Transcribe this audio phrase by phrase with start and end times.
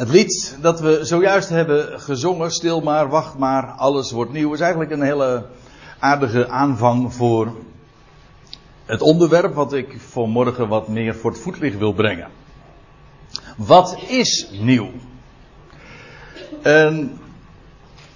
[0.00, 4.60] Het lied dat we zojuist hebben gezongen, Stil maar, wacht maar, alles wordt nieuw, is
[4.60, 5.46] eigenlijk een hele
[5.98, 7.54] aardige aanvang voor
[8.84, 12.28] het onderwerp wat ik vanmorgen wat meer voor het voetlicht wil brengen.
[13.56, 14.90] Wat is nieuw?
[16.62, 17.18] En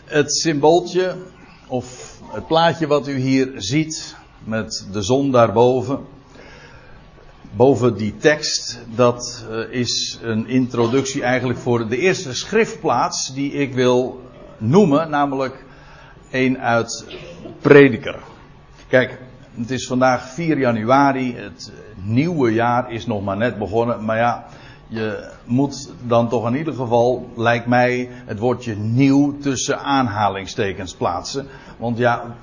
[0.04, 1.16] het symbooltje
[1.66, 6.06] of het plaatje wat u hier ziet met de zon daarboven,
[7.56, 13.74] boven die tekst, dat eh, is een introductie eigenlijk voor de eerste schriftplaats die ik
[13.74, 14.22] wil
[14.58, 15.64] noemen, namelijk
[16.30, 17.06] een uit
[17.60, 18.18] Prediker.
[18.88, 19.18] Kijk,
[19.54, 24.46] het is vandaag 4 januari, het nieuwe jaar is nog maar net begonnen, maar ja,
[24.88, 31.46] je moet dan toch in ieder geval, lijkt mij, het woordje nieuw tussen aanhalingstekens plaatsen.
[31.76, 32.36] Want ja,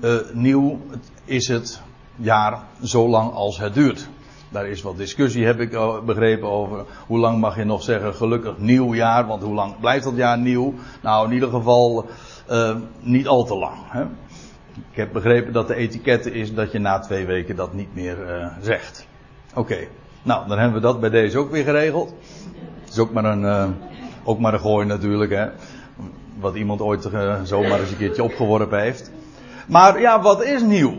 [0.00, 0.80] uh, nieuw
[1.24, 1.80] is het
[2.16, 4.08] jaar zo lang als het duurt.
[4.48, 8.58] Daar is wat discussie, heb ik begrepen, over hoe lang mag je nog zeggen gelukkig
[8.58, 10.74] nieuwjaar, want hoe lang blijft dat jaar nieuw?
[11.02, 12.06] Nou, in ieder geval
[12.50, 13.76] uh, niet al te lang.
[13.86, 14.02] Hè?
[14.90, 18.16] Ik heb begrepen dat de etikette is dat je na twee weken dat niet meer
[18.28, 19.06] uh, zegt.
[19.54, 19.78] Oké,
[20.22, 22.14] nou dan hebben we dat bij deze ook weer geregeld.
[22.80, 23.68] Het is ook maar een, uh,
[24.24, 25.46] ook maar een gooi natuurlijk, hè.
[26.38, 27.10] Wat iemand ooit
[27.42, 29.10] zomaar eens een keertje opgeworpen heeft.
[29.66, 30.94] Maar ja, wat is nieuw?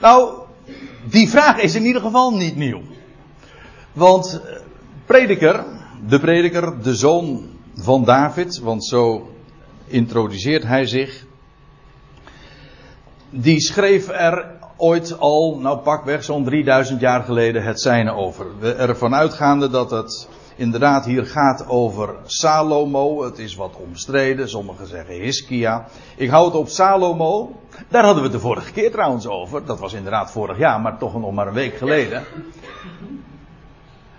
[0.00, 0.32] Nou,
[1.04, 2.82] die vraag is in ieder geval niet nieuw.
[3.92, 4.56] Want eh,
[5.06, 5.64] prediker,
[6.08, 9.30] de prediker, de zoon van David, want zo
[9.86, 11.26] introduceert hij zich.
[13.30, 14.46] Die schreef er
[14.76, 18.46] ooit al, nou pakweg zo'n 3000 jaar geleden, het zijne over.
[18.76, 20.28] Ervan uitgaande dat het
[20.60, 23.22] inderdaad hier gaat over Salomo.
[23.22, 25.86] Het is wat omstreden, sommigen zeggen Hiskia.
[26.16, 27.60] Ik hou het op Salomo.
[27.88, 29.64] Daar hadden we het de vorige keer trouwens over.
[29.64, 32.24] Dat was inderdaad vorig jaar, maar toch nog maar een week geleden.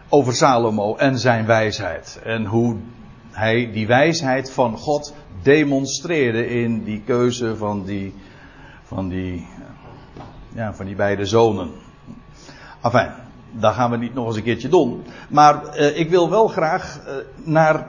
[0.10, 2.20] Over Salomo en zijn wijsheid.
[2.24, 2.78] En hoe
[3.32, 8.16] hij die wijsheid van God demonstreerde in die keuze van die,
[8.84, 9.48] van die,
[10.54, 11.72] ja, van die beide zonen.
[12.82, 13.12] Enfin,
[13.52, 15.04] daar gaan we niet nog eens een keertje doen.
[15.30, 17.14] Maar uh, ik wil wel graag uh,
[17.44, 17.88] naar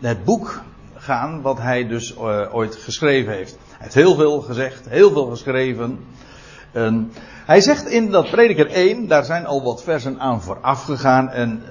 [0.00, 0.62] het boek
[0.96, 3.52] gaan wat hij dus uh, ooit geschreven heeft.
[3.52, 5.98] Hij heeft heel veel gezegd, heel veel geschreven.
[6.72, 7.12] En
[7.44, 11.62] hij zegt in dat prediker 1, daar zijn al wat versen aan vooraf gegaan en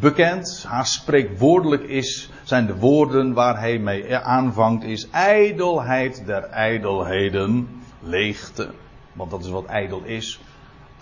[0.00, 7.68] bekend, haast spreekwoordelijk is, zijn de woorden waar hij mee aanvangt, is ijdelheid der ijdelheden,
[8.00, 8.70] leegte,
[9.12, 10.40] want dat is wat ijdel is,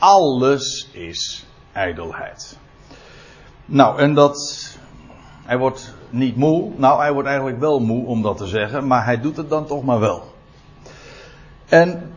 [0.03, 2.59] alles is ijdelheid.
[3.65, 4.69] Nou, en dat.
[5.43, 6.71] Hij wordt niet moe.
[6.77, 9.67] Nou, hij wordt eigenlijk wel moe om dat te zeggen, maar hij doet het dan
[9.67, 10.23] toch maar wel.
[11.69, 12.15] En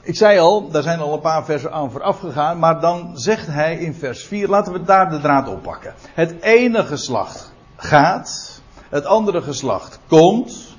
[0.00, 3.46] ik zei al, daar zijn al een paar versen aan vooraf gegaan, maar dan zegt
[3.46, 5.94] hij in vers 4, laten we daar de draad oppakken.
[6.14, 10.76] Het ene geslacht gaat, het andere geslacht komt,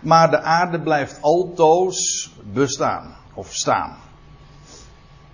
[0.00, 3.96] maar de aarde blijft altoos bestaan of staan.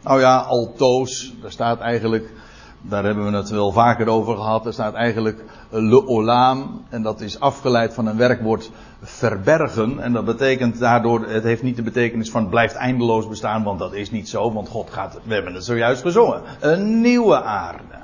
[0.02, 2.32] Nou ja, altoos, daar staat eigenlijk,
[2.80, 7.20] daar hebben we het wel vaker over gehad, er staat eigenlijk le olam, en dat
[7.20, 8.70] is afgeleid van een werkwoord
[9.02, 13.78] verbergen, en dat betekent daardoor, het heeft niet de betekenis van blijft eindeloos bestaan, want
[13.78, 17.96] dat is niet zo, want God gaat, we hebben het zojuist gezongen, een nieuwe aarde.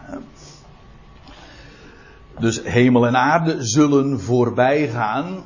[2.38, 5.42] Dus hemel en aarde zullen voorbij gaan,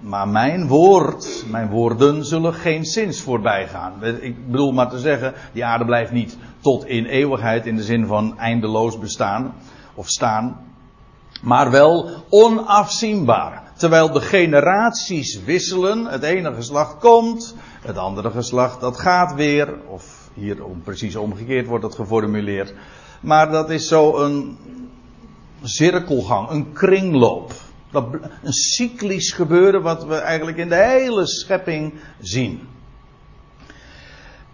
[0.00, 4.04] maar mijn woord, mijn woorden zullen geen zins voorbij gaan.
[4.04, 8.06] Ik bedoel maar te zeggen, die aarde blijft niet tot in eeuwigheid in de zin
[8.06, 9.54] van eindeloos bestaan
[9.94, 10.60] of staan.
[11.42, 13.62] Maar wel onafzienbaar.
[13.76, 20.30] Terwijl de generaties wisselen, het ene geslacht komt, het andere geslacht dat gaat weer, of
[20.34, 22.74] hier om, precies omgekeerd wordt dat geformuleerd.
[23.20, 24.58] Maar dat is zo een
[25.62, 27.52] cirkelgang, een kringloop
[27.92, 32.68] een cyclisch gebeuren wat we eigenlijk in de hele schepping zien.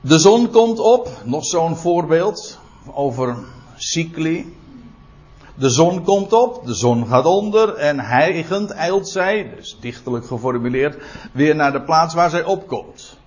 [0.01, 2.59] De zon komt op, nog zo'n voorbeeld
[2.93, 3.37] over
[3.77, 4.57] cycli.
[5.55, 11.03] De zon komt op, de zon gaat onder en hijgend eilt zij, dus dichtelijk geformuleerd,
[11.33, 13.19] weer naar de plaats waar zij opkomt.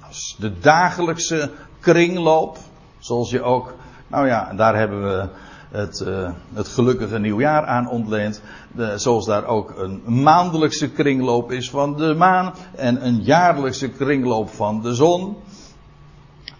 [0.00, 2.58] Dat de dagelijkse kringloop,
[2.98, 3.74] zoals je ook,
[4.06, 5.28] nou ja, daar hebben we
[5.74, 8.42] het, uh, het gelukkige nieuwjaar aan ontleent.
[8.72, 14.50] De, zoals daar ook een maandelijkse kringloop is van de maan en een jaarlijkse kringloop
[14.50, 15.36] van de zon.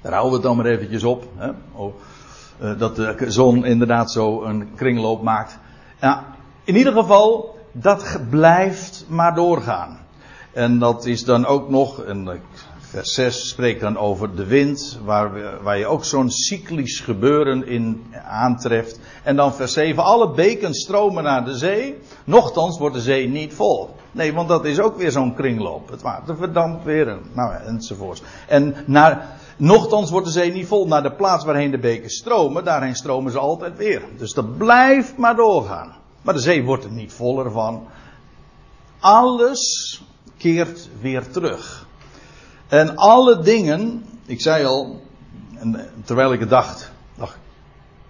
[0.01, 1.29] Daar houden we het dan maar eventjes op.
[1.37, 1.51] Hè?
[1.73, 1.95] Oh,
[2.63, 5.59] uh, dat de zon inderdaad zo een kringloop maakt.
[6.01, 6.25] Ja,
[6.65, 9.99] in ieder geval, dat blijft maar doorgaan.
[10.53, 12.41] En dat is dan ook nog, en
[12.95, 18.05] Vers 6 spreekt dan over de wind, waar, waar je ook zo'n cyclisch gebeuren in
[18.27, 19.01] aantreft.
[19.23, 23.55] En dan vers 7, alle beken stromen naar de zee, nochtans wordt de zee niet
[23.55, 23.95] vol.
[24.13, 25.91] Nee, want dat is ook weer zo'n kringloop.
[25.91, 28.23] Het water verdampt weer, nou enzovoorts.
[28.49, 30.87] En naar, nochtans wordt de zee niet vol.
[30.87, 34.03] Naar de plaats waarheen de beken stromen, daarheen stromen ze altijd weer.
[34.19, 35.95] Dus dat blijft maar doorgaan.
[36.23, 37.87] Maar de zee wordt er niet voller van.
[39.01, 40.03] Alles
[40.37, 41.84] keert weer terug.
[42.69, 45.03] En alle dingen, ik zei al,
[46.05, 47.39] terwijl ik het dacht, dacht,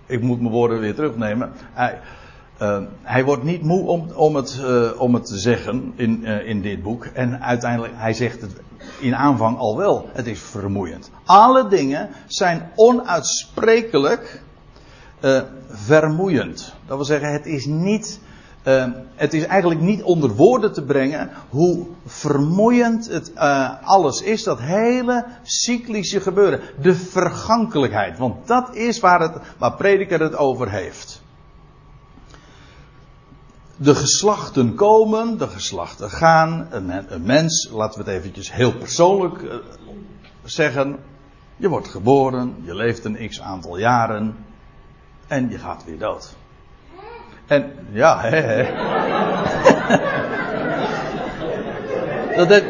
[0.07, 1.53] ik moet mijn woorden weer terugnemen.
[1.73, 2.01] Hij,
[2.63, 6.49] uh, hij wordt niet moe om, om, het, uh, om het te zeggen in, uh,
[6.49, 7.05] in dit boek.
[7.05, 8.53] En uiteindelijk, hij zegt het
[9.01, 10.09] in aanvang al wel.
[10.13, 11.11] Het is vermoeiend.
[11.25, 14.43] Alle dingen zijn onuitsprekelijk
[15.71, 16.75] vermoeiend.
[16.87, 18.21] Dat wil zeggen, het is niet
[18.65, 18.85] uh,
[19.15, 24.61] het is eigenlijk niet onder woorden te brengen hoe vermoeiend het uh, alles is, dat
[24.61, 26.61] hele cyclische gebeuren.
[26.81, 31.23] De vergankelijkheid, want dat is waar, het, waar prediker het over heeft.
[33.77, 36.69] De geslachten komen, de geslachten gaan.
[36.71, 39.55] Een, mens, laten we het eventjes heel persoonlijk uh,
[40.45, 40.99] zeggen.
[41.57, 44.37] Je wordt geboren, je leeft een x aantal jaren
[45.27, 46.37] en je gaat weer dood.
[47.47, 48.67] En ja, hè, hè.
[52.37, 52.65] dat het.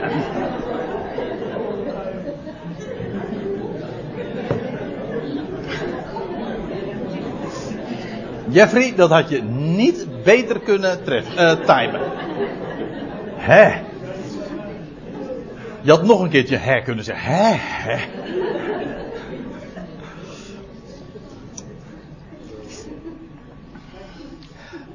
[8.48, 12.00] Jeffrey, dat had je niet beter kunnen treffen, uh, timen.
[13.34, 13.72] Hè?
[15.80, 17.32] Je had nog een keertje hè kunnen zeggen.
[17.32, 17.52] Hè?
[17.56, 17.96] hè?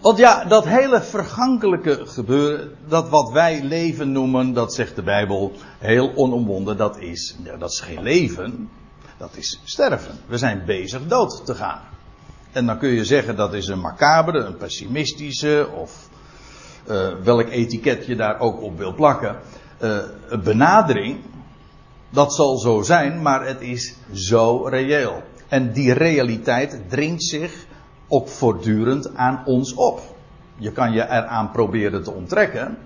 [0.01, 5.51] Want ja, dat hele vergankelijke gebeuren, dat wat wij leven noemen, dat zegt de Bijbel
[5.77, 8.69] heel onomwonden, dat is, dat is geen leven,
[9.17, 10.15] dat is sterven.
[10.27, 11.81] We zijn bezig dood te gaan.
[12.51, 16.09] En dan kun je zeggen dat is een macabere, een pessimistische, of
[16.89, 19.35] uh, welk etiket je daar ook op wil plakken,
[20.29, 21.17] een benadering.
[22.09, 25.23] Dat zal zo zijn, maar het is zo reëel.
[25.47, 27.67] En die realiteit dringt zich
[28.09, 30.01] ook voortdurend aan ons op.
[30.55, 32.77] Je kan je eraan proberen te onttrekken.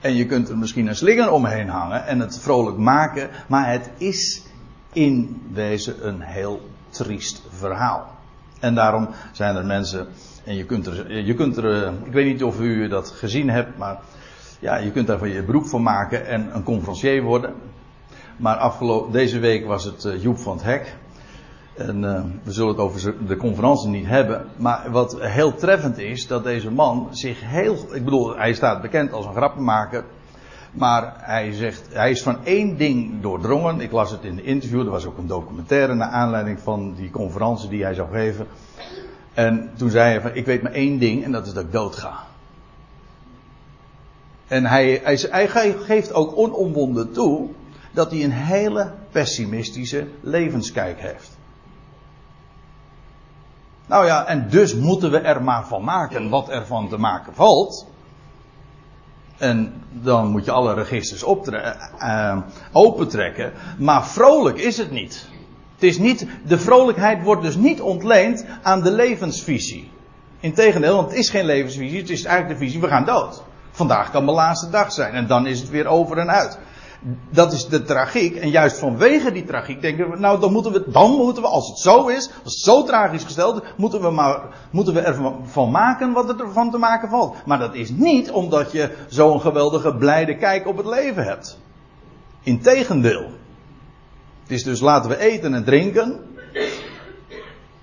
[0.00, 3.30] En je kunt er misschien een slinger omheen hangen en het vrolijk maken.
[3.46, 4.42] Maar het is
[4.92, 8.06] in wezen een heel triest verhaal.
[8.60, 10.06] En daarom zijn er mensen.
[10.44, 13.50] En je kunt er, je kunt er eh, ik weet niet of u dat gezien
[13.50, 13.98] hebt, maar
[14.60, 17.54] ja, je kunt daar van je beroep van maken en een conferencier worden.
[18.36, 20.96] Maar afgelopen, deze week was het eh, Joep van het Hek.
[21.80, 24.46] En uh, we zullen het over de conferentie niet hebben.
[24.56, 27.74] Maar wat heel treffend is, dat deze man zich heel.
[27.92, 30.04] Ik bedoel, hij staat bekend als een grappenmaker.
[30.72, 33.80] Maar hij zegt, hij is van één ding doordrongen.
[33.80, 37.10] Ik las het in de interview, er was ook een documentaire naar aanleiding van die
[37.10, 38.46] conferentie die hij zou geven.
[39.34, 41.72] En toen zei hij van, ik weet maar één ding en dat is dat ik
[41.72, 42.18] dood ga.
[44.46, 47.48] En hij, hij, hij geeft ook onomwonden toe
[47.92, 51.38] dat hij een hele pessimistische levenskijk heeft.
[53.90, 57.34] Nou ja, en dus moeten we er maar van maken wat er van te maken
[57.34, 57.86] valt.
[59.38, 62.36] En dan moet je alle registers uh,
[62.72, 63.52] opentrekken.
[63.78, 65.28] Maar vrolijk is het niet.
[65.74, 66.26] Het is niet.
[66.46, 69.90] De vrolijkheid wordt dus niet ontleend aan de levensvisie.
[70.40, 73.42] Integendeel, want het is geen levensvisie, het is eigenlijk de visie, we gaan dood.
[73.70, 76.58] Vandaag kan mijn laatste dag zijn en dan is het weer over en uit
[77.30, 78.36] dat is de tragiek.
[78.36, 81.68] En juist vanwege die tragiek denken we, nou dan moeten we, dan moeten we, als
[81.68, 84.40] het zo is, als het zo tragisch gesteld is, moeten we maar,
[84.70, 87.36] moeten we ervan maken wat er van te maken valt.
[87.46, 91.58] Maar dat is niet omdat je zo'n geweldige blijde kijk op het leven hebt.
[92.42, 93.30] Integendeel.
[94.42, 96.20] Het is dus laten we eten en drinken.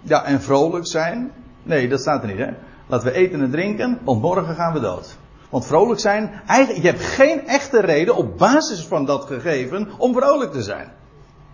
[0.01, 1.31] Ja, en vrolijk zijn.
[1.63, 2.49] Nee, dat staat er niet, hè.
[2.87, 5.17] Laten we eten en drinken, want morgen gaan we dood.
[5.49, 10.13] Want vrolijk zijn, eigenlijk, je hebt geen echte reden op basis van dat gegeven om
[10.13, 10.91] vrolijk te zijn.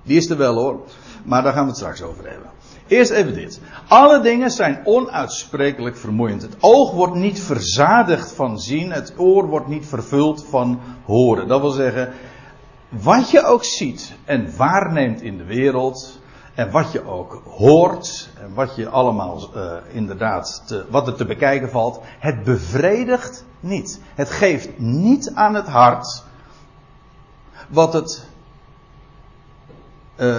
[0.03, 0.79] Die is er wel hoor,
[1.23, 2.49] maar daar gaan we het straks over hebben.
[2.87, 3.61] Eerst even dit.
[3.87, 6.41] Alle dingen zijn onuitsprekelijk vermoeiend.
[6.41, 11.47] Het oog wordt niet verzadigd van zien, het oor wordt niet vervuld van horen.
[11.47, 12.13] Dat wil zeggen,
[12.89, 16.19] wat je ook ziet en waarneemt in de wereld,
[16.53, 21.25] en wat je ook hoort, en wat je allemaal uh, inderdaad, te, wat er te
[21.25, 23.99] bekijken valt, het bevredigt niet.
[24.15, 26.23] Het geeft niet aan het hart
[27.69, 28.27] wat het.
[30.17, 30.37] Uh,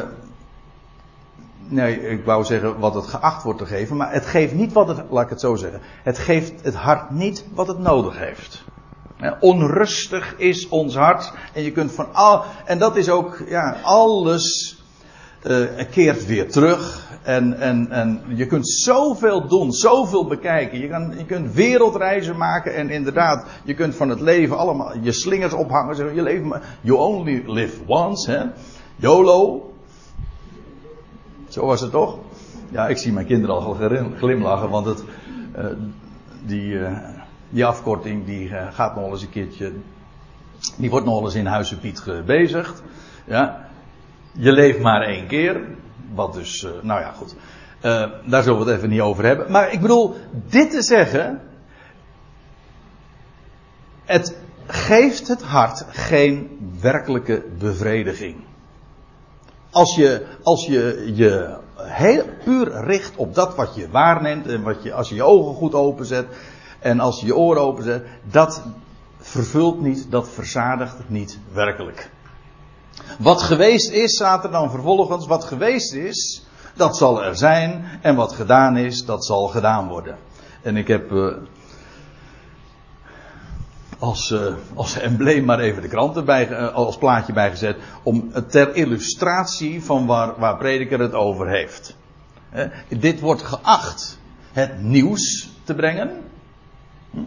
[1.59, 4.88] nee, ik wou zeggen wat het geacht wordt te geven, maar het geeft niet wat
[4.88, 5.80] het, laat ik het zo zeggen.
[6.02, 8.64] Het geeft het hart niet wat het nodig heeft.
[9.40, 11.33] Onrustig is ons hart.
[11.52, 12.44] En je kunt van al.
[12.64, 14.76] En dat is ook, ja, alles
[15.46, 17.12] uh, keert weer terug.
[17.22, 20.78] En, en, en je kunt zoveel doen, zoveel bekijken.
[20.78, 25.12] Je, kan, je kunt wereldreizen maken en inderdaad, je kunt van het leven allemaal je
[25.12, 25.96] slingers ophangen.
[25.96, 28.44] Zeggen, je leven you only live once, hè.
[28.96, 29.72] YOLO.
[31.48, 32.18] Zo was het toch?
[32.70, 33.76] Ja, ik zie mijn kinderen al
[34.16, 35.04] glimlachen, want het,
[35.58, 35.64] uh,
[36.46, 36.98] die, uh,
[37.48, 39.72] die afkorting die gaat nog eens een keertje,
[40.76, 42.82] die wordt nog eens in Huizen Piet gebezigd.
[43.24, 43.68] Ja,
[44.37, 45.61] je leeft maar één keer.
[46.14, 47.35] Wat dus, nou ja, goed.
[48.25, 49.50] daar zullen we het even niet over hebben.
[49.50, 50.14] Maar ik bedoel,
[50.49, 51.41] dit te zeggen.
[54.05, 54.37] Het
[54.67, 58.37] geeft het hart geen werkelijke bevrediging.
[59.71, 64.83] Als je, als je je heel puur richt op dat wat je waarneemt en wat
[64.83, 66.26] je, als je je ogen goed openzet
[66.79, 68.62] en als je je oren openzet, dat
[69.19, 72.11] vervult niet, dat verzadigt niet werkelijk.
[73.18, 78.16] Wat geweest is, staat er dan vervolgens, wat geweest is, dat zal er zijn en
[78.16, 80.18] wat gedaan is, dat zal gedaan worden.
[80.62, 81.34] En ik heb uh,
[83.98, 87.76] als, uh, als embleem maar even de krant erbij, uh, als plaatje bijgezet.
[88.02, 91.96] Om ter illustratie van waar, waar prediker het over heeft.
[92.88, 94.18] Dit wordt geacht
[94.52, 96.22] het nieuws te brengen.
[97.10, 97.20] Hm?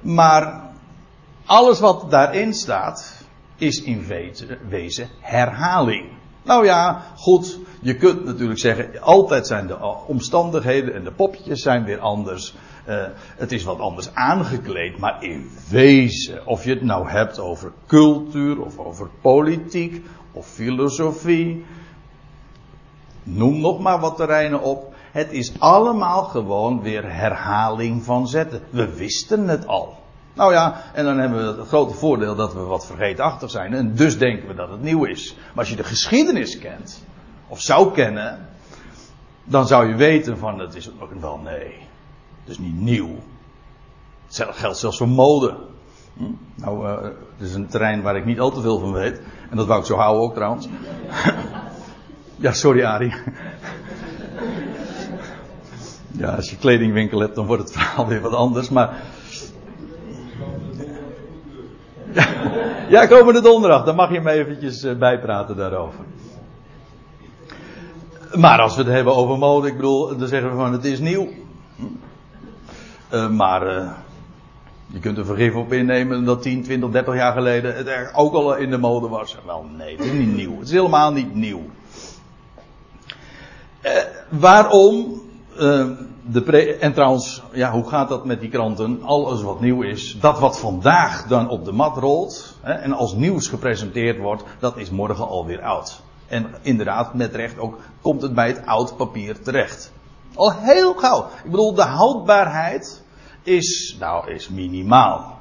[0.00, 0.62] Maar
[1.46, 3.15] alles wat daarin staat
[3.56, 4.06] is in
[4.68, 6.04] wezen, herhaling.
[6.42, 11.84] Nou ja, goed, je kunt natuurlijk zeggen, altijd zijn de omstandigheden en de poppetjes zijn
[11.84, 12.54] weer anders.
[12.88, 13.04] Uh,
[13.36, 18.60] het is wat anders aangekleed, maar in wezen, of je het nou hebt over cultuur,
[18.60, 21.64] of over politiek, of filosofie,
[23.22, 24.94] noem nog maar wat terreinen op.
[25.12, 28.62] Het is allemaal gewoon weer herhaling van zetten.
[28.70, 30.04] We wisten het al.
[30.36, 33.74] Nou ja, en dan hebben we het grote voordeel dat we wat vergeetachtig zijn.
[33.74, 35.34] En dus denken we dat het nieuw is.
[35.34, 37.04] Maar als je de geschiedenis kent,
[37.48, 38.48] of zou kennen,
[39.44, 41.74] dan zou je weten van het is ook wel nee.
[42.40, 43.16] Het is niet nieuw.
[44.26, 45.56] Het geldt zelfs voor mode.
[46.16, 46.24] Hm?
[46.54, 47.02] Nou, uh,
[47.36, 49.20] het is een terrein waar ik niet al te veel van weet.
[49.50, 50.68] En dat wou ik zo houden ook trouwens.
[52.44, 53.14] ja, sorry Arie.
[56.20, 58.68] ja, als je kledingwinkel hebt, dan wordt het verhaal weer wat anders.
[58.68, 59.02] Maar.
[62.94, 66.04] ja, komende donderdag, dan mag je me eventjes uh, bijpraten daarover.
[68.34, 70.98] Maar als we het hebben over mode, ik bedoel, dan zeggen we van het is
[70.98, 71.28] nieuw.
[73.12, 73.90] Uh, maar uh,
[74.86, 78.34] je kunt er vergif op innemen dat 10, 20, 30 jaar geleden het er ook
[78.34, 79.36] al in de mode was.
[79.46, 80.58] Wel nee, het is niet nieuw.
[80.58, 81.62] Het is helemaal niet nieuw.
[84.28, 85.22] Waarom?
[86.32, 89.02] De en trouwens, ja, hoe gaat dat met die kranten?
[89.02, 93.14] Alles wat nieuw is, dat wat vandaag dan op de mat rolt hè, en als
[93.14, 96.00] nieuws gepresenteerd wordt, dat is morgen alweer oud.
[96.26, 99.92] En inderdaad, met recht ook, komt het bij het oud papier terecht.
[100.34, 101.28] Al heel gauw.
[101.44, 103.02] Ik bedoel, de houdbaarheid
[103.42, 105.38] is, nou, is minimaal.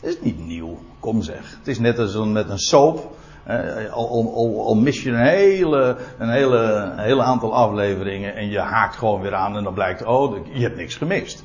[0.00, 1.56] Het is niet nieuw, kom zeg.
[1.58, 3.16] Het is net als met een soap.
[3.44, 9.20] Eh, al, mis je een hele, een, hele, hele aantal afleveringen en je haakt gewoon
[9.20, 11.44] weer aan en dan blijkt, oh, je hebt niks gemist.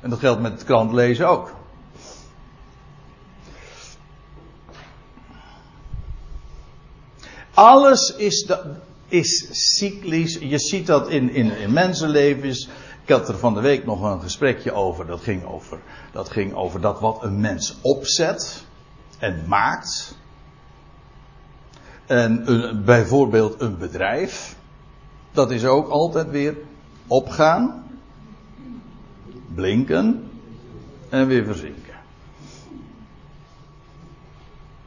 [0.00, 1.56] En dat geldt met het krant lezen ook.
[7.54, 8.74] Alles is, de,
[9.08, 10.38] is cyclisch.
[10.40, 12.68] Je ziet dat in, in, in mensenlevens.
[13.02, 15.06] Ik had er van de week nog een gesprekje over.
[15.06, 15.78] Dat ging over
[16.12, 18.64] dat, ging over dat wat een mens opzet
[19.18, 20.16] en maakt.
[22.08, 24.56] En een, bijvoorbeeld een bedrijf.
[25.30, 26.56] Dat is ook altijd weer
[27.06, 27.84] opgaan,
[29.54, 30.30] blinken
[31.08, 31.94] en weer verzinken.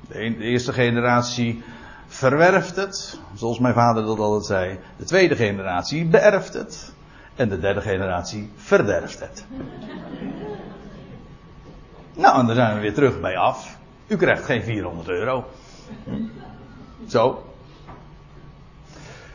[0.08, 1.64] De eerste generatie
[2.08, 4.80] verwerft het, zoals mijn vader dat altijd zei.
[4.98, 6.94] De tweede generatie beërft het.
[7.36, 9.46] En de derde generatie verderft het.
[12.14, 13.78] nou, en dan zijn we weer terug bij af.
[14.08, 15.46] U krijgt geen 400 euro.
[17.08, 17.44] Zo.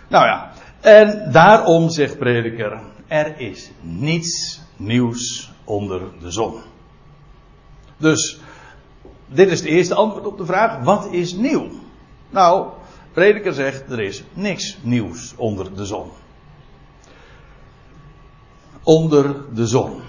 [0.08, 6.60] Nou ja, en daarom zegt prediker, er is niets nieuws onder de zon.
[7.96, 8.40] Dus,
[9.26, 11.68] dit is het eerste antwoord op de vraag, wat is nieuw?
[12.30, 12.68] Nou,
[13.12, 16.10] prediker zegt er is niks nieuws onder de zon.
[18.82, 20.00] Onder de zon.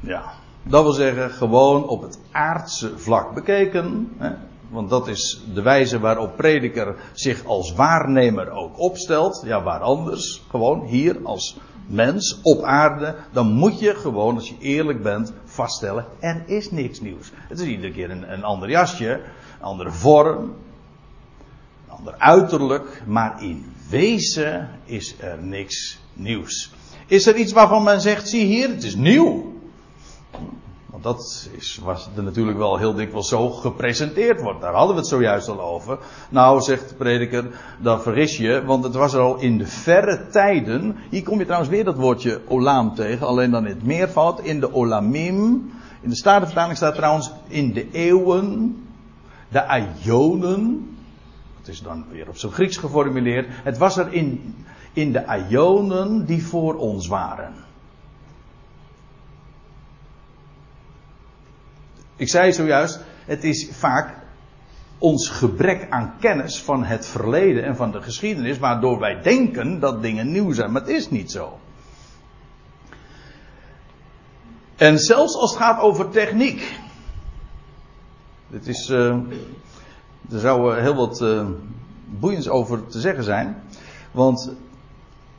[0.00, 4.14] Ja, dat wil zeggen gewoon op het aardse vlak bekeken.
[4.18, 4.30] Hè,
[4.68, 9.42] want dat is de wijze waarop prediker zich als waarnemer ook opstelt.
[9.44, 10.42] Ja, waar anders?
[10.48, 11.56] Gewoon hier als
[11.86, 17.00] mens op aarde, dan moet je gewoon, als je eerlijk bent, vaststellen: er is niks
[17.00, 17.32] nieuws.
[17.34, 23.42] Het is iedere keer een, een ander jasje, een andere vorm, een ander uiterlijk, maar
[23.42, 26.72] in wezen is er niks nieuws.
[27.06, 29.54] Is er iets waarvan men zegt: zie hier, het is nieuw?
[30.96, 34.60] Want dat is, was er natuurlijk wel heel dikwijls zo gepresenteerd wordt.
[34.60, 35.98] Daar hadden we het zojuist al over.
[36.28, 40.26] Nou, zegt de prediker, dan vergis je, want het was er al in de verre
[40.28, 40.96] tijden.
[41.10, 44.60] Hier kom je trouwens weer dat woordje olam tegen, alleen dan in het meervoud, in
[44.60, 45.70] de olamim.
[46.00, 48.76] In de Statenvertaling staat trouwens in de eeuwen,
[49.48, 50.96] de aionen.
[51.58, 53.46] Het is dan weer op zijn Grieks geformuleerd.
[53.50, 54.54] Het was er in,
[54.92, 57.65] in de aionen die voor ons waren.
[62.16, 64.14] Ik zei zojuist, het is vaak
[64.98, 70.02] ons gebrek aan kennis van het verleden en van de geschiedenis, waardoor wij denken dat
[70.02, 71.58] dingen nieuw zijn, maar het is niet zo.
[74.76, 76.78] En zelfs als het gaat over techniek.
[78.48, 79.14] Dit is, uh,
[80.30, 81.46] er zou heel wat uh,
[82.04, 83.62] boeiends over te zeggen zijn.
[84.10, 84.52] Want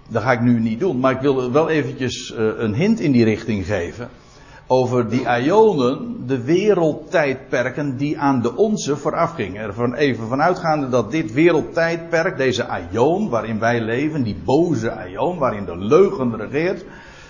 [0.07, 0.99] dat ga ik nu niet doen.
[0.99, 4.09] Maar ik wil wel eventjes een hint in die richting geven
[4.67, 9.63] over die Ionen, de wereldtijdperken die aan de onze vooraf gingen.
[9.63, 15.65] Ervan even vanuitgaande dat dit wereldtijdperk, deze Ion waarin wij leven, die boze Ion, waarin
[15.65, 16.85] de leugen regeert.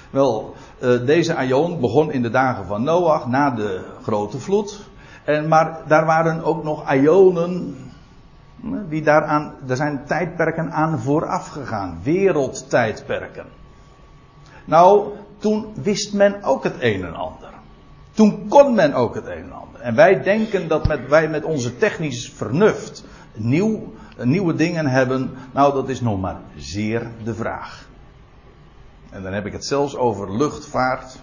[0.09, 4.79] Wel, uh, deze Ion begon in de dagen van Noach, na de grote vloed.
[5.23, 7.75] En, maar daar waren ook nog Ionen,
[8.89, 11.99] die daaraan, er zijn tijdperken aan vooraf gegaan.
[12.03, 13.45] Wereldtijdperken.
[14.65, 17.49] Nou, toen wist men ook het een en ander.
[18.11, 19.81] Toen kon men ook het een en ander.
[19.81, 23.03] En wij denken dat met, wij met onze technisch vernuft
[23.33, 25.31] nieuw, nieuwe dingen hebben.
[25.53, 27.87] Nou, dat is nog maar zeer de vraag.
[29.09, 31.19] En dan heb ik het zelfs over luchtvaart.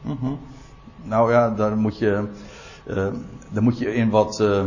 [0.00, 0.38] Mm
[1.02, 2.28] Nou ja, daar moet je,
[2.86, 3.06] uh,
[3.50, 4.40] daar moet je in wat.
[4.40, 4.64] Uh,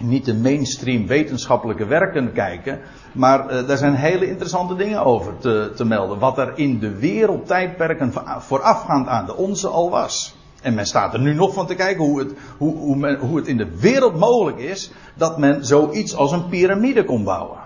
[0.00, 2.80] niet de mainstream wetenschappelijke werken kijken.
[3.18, 6.18] Maar uh, daar zijn hele interessante dingen over te, te, melden.
[6.18, 10.36] Wat er in de wereldtijdperken voorafgaand aan de onze al was.
[10.62, 13.46] En men staat er nu nog van te kijken hoe het, hoe, hoe, hoe het
[13.46, 17.58] in de wereld mogelijk is dat men zoiets als een piramide kon bouwen.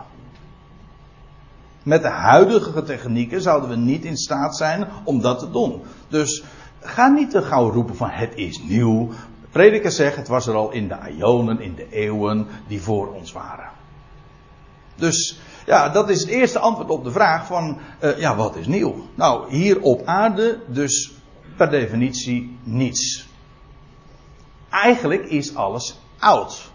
[1.83, 5.83] Met de huidige technieken zouden we niet in staat zijn om dat te doen.
[6.09, 6.45] Dus
[6.81, 9.09] ga niet te gauw roepen van het is nieuw.
[9.51, 13.33] Predikers zeggen het was er al in de Ionen, in de eeuwen die voor ons
[13.33, 13.81] waren.
[15.03, 18.67] Dus ja, dat is het eerste antwoord op de vraag van, uh, ja, wat is
[18.67, 19.07] nieuw?
[19.15, 21.13] Nou, hier op aarde dus
[21.57, 23.27] per definitie niets.
[24.71, 26.71] Eigenlijk is alles oud.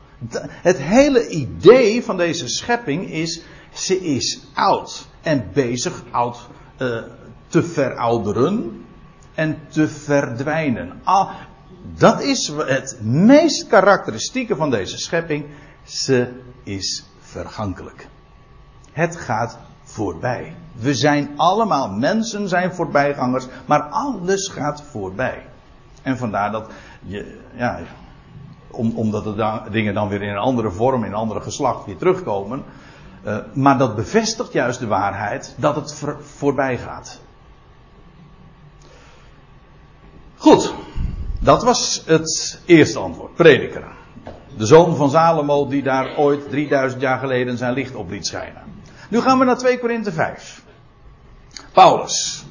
[0.50, 3.42] Het hele idee van deze schepping is,
[3.74, 6.98] ze is oud en bezig oud uh,
[7.48, 8.86] te verouderen
[9.34, 11.00] en te verdwijnen.
[11.04, 11.32] Ah,
[11.98, 15.46] dat is het meest karakteristieke van deze schepping.
[15.84, 18.08] Ze is vergankelijk.
[18.98, 20.56] Het gaat voorbij.
[20.74, 25.46] We zijn allemaal mensen, zijn voorbijgangers, maar alles gaat voorbij.
[26.02, 26.70] En vandaar dat
[27.04, 27.80] je, ja,
[28.72, 32.64] omdat de dingen dan weer in een andere vorm, in een andere geslacht weer terugkomen.
[33.26, 37.22] Uh, maar dat bevestigt juist de waarheid dat het voorbij gaat.
[40.38, 40.74] Goed,
[41.40, 43.36] dat was het eerste antwoord.
[43.36, 43.84] Prediker.
[44.58, 48.77] De zoon van Salomo die daar ooit 3000 jaar geleden zijn licht op liet schijnen.
[49.10, 50.64] Nu gaan we naar 2 Korinthe 5.
[51.72, 52.46] Paulus.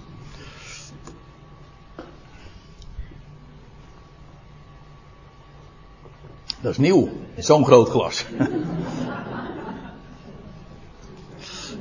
[6.60, 7.10] Dat is nieuw.
[7.36, 8.24] Zo'n groot glas.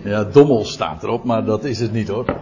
[0.04, 2.40] ja, dommel staat erop, maar dat is het niet hoor.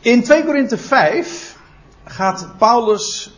[0.00, 1.58] In 2 Korinthe 5
[2.04, 3.32] gaat Paulus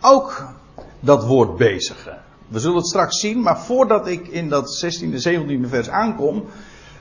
[0.00, 0.58] ook
[1.00, 2.18] dat woord bezigen.
[2.48, 6.44] We zullen het straks zien, maar voordat ik in dat 16e, 17e vers aankom,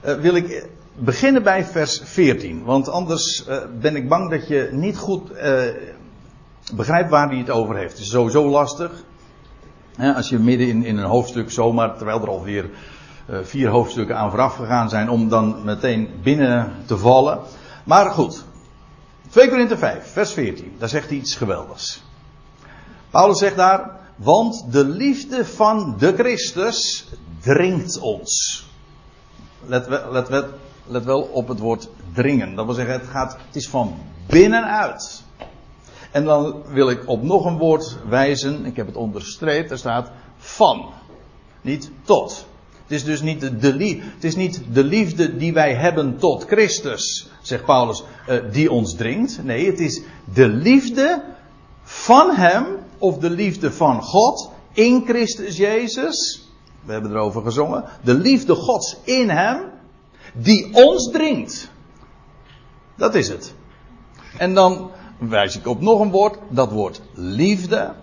[0.05, 2.63] uh, wil ik beginnen bij vers 14.
[2.63, 5.61] Want anders uh, ben ik bang dat je niet goed uh,
[6.73, 7.91] begrijpt waar hij het over heeft.
[7.91, 8.91] Het is sowieso lastig.
[10.15, 12.69] als je midden in, een hoofdstuk zomaar, terwijl er alweer
[13.41, 17.39] vier hoofdstukken aan vooraf gegaan zijn, om dan meteen binnen te vallen.
[17.83, 18.43] Maar goed,
[19.29, 20.75] 2 Korinthe 5, vers 14.
[20.77, 22.03] Daar zegt hij iets geweldigs.
[23.09, 27.07] Paulus zegt daar, want de liefde van de Christus
[27.39, 28.63] dringt ons.
[29.65, 30.11] Let wel,
[30.87, 32.55] let, wel, op het woord dringen.
[32.55, 35.23] Dat wil zeggen, het, gaat, het is van binnenuit.
[36.11, 38.65] En dan wil ik op nog een woord wijzen.
[38.65, 39.71] Ik heb het onderstreept.
[39.71, 40.89] Er staat van.
[41.61, 42.45] Niet tot.
[42.89, 47.29] Het is dus niet de, het is niet de liefde die wij hebben tot Christus,
[47.41, 49.43] zegt Paulus, uh, die ons dringt.
[49.43, 50.01] Nee, het is
[50.33, 51.23] de liefde
[51.83, 52.65] van Hem,
[52.99, 56.47] of de liefde van God, in Christus Jezus.
[56.83, 57.83] We hebben erover gezongen.
[58.03, 59.63] De liefde Gods in Hem,
[60.33, 61.71] die ons dringt.
[62.95, 63.53] Dat is het.
[64.37, 67.93] En dan wijs ik op nog een woord, dat woord liefde.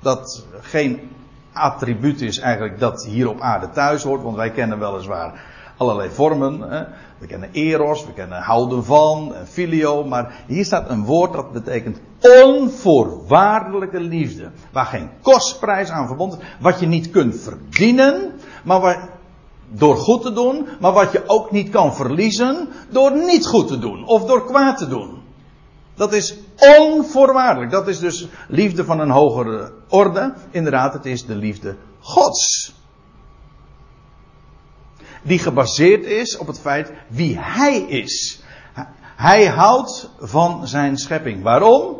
[0.00, 1.10] Dat geen
[1.52, 5.44] attribuut is eigenlijk dat hier op aarde thuis hoort, want wij kennen weliswaar
[5.80, 6.60] allerlei vormen.
[6.60, 6.84] Hè.
[7.18, 11.98] We kennen eros, we kennen houden van, filio, maar hier staat een woord dat betekent
[12.20, 14.50] onvoorwaardelijke liefde.
[14.72, 18.32] Waar geen kostprijs aan verbonden is, wat je niet kunt verdienen,
[18.64, 19.08] maar waar,
[19.68, 23.78] door goed te doen, maar wat je ook niet kan verliezen door niet goed te
[23.78, 25.18] doen of door kwaad te doen.
[25.94, 26.36] Dat is
[26.78, 27.70] onvoorwaardelijk.
[27.70, 30.34] Dat is dus liefde van een hogere orde.
[30.50, 32.74] Inderdaad, het is de liefde Gods.
[35.22, 38.42] Die gebaseerd is op het feit wie Hij is.
[39.16, 41.42] Hij houdt van zijn schepping.
[41.42, 41.96] Waarom?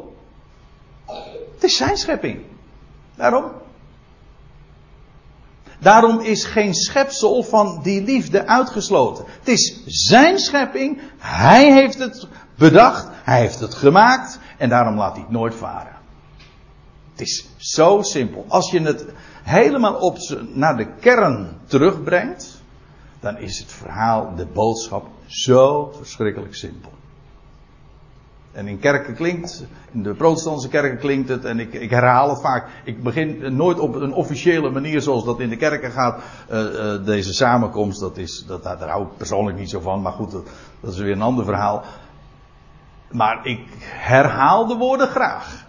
[1.55, 2.43] Het is zijn schepping.
[3.17, 3.45] Daarom.
[5.79, 9.25] Daarom is geen schepsel van die liefde uitgesloten.
[9.39, 11.01] Het is zijn schepping.
[11.19, 13.09] Hij heeft het bedacht.
[13.13, 14.39] Hij heeft het gemaakt.
[14.59, 15.97] En daarom laat hij het nooit varen.
[17.11, 18.45] Het is zo simpel.
[18.49, 19.05] Als je het
[19.43, 20.19] helemaal op
[20.55, 22.60] naar de kern terugbrengt.
[23.21, 26.91] Dan is het verhaal, de boodschap zo verschrikkelijk simpel.
[28.53, 32.41] En in kerken klinkt, in de protestantse kerken klinkt het, en ik, ik, herhaal het
[32.41, 32.69] vaak.
[32.85, 36.23] Ik begin nooit op een officiële manier zoals dat in de kerken gaat.
[36.51, 40.13] Uh, uh, deze samenkomst, dat is, dat, daar hou ik persoonlijk niet zo van, maar
[40.13, 40.47] goed, dat,
[40.81, 41.85] dat is weer een ander verhaal.
[43.11, 45.67] Maar ik herhaal de woorden graag.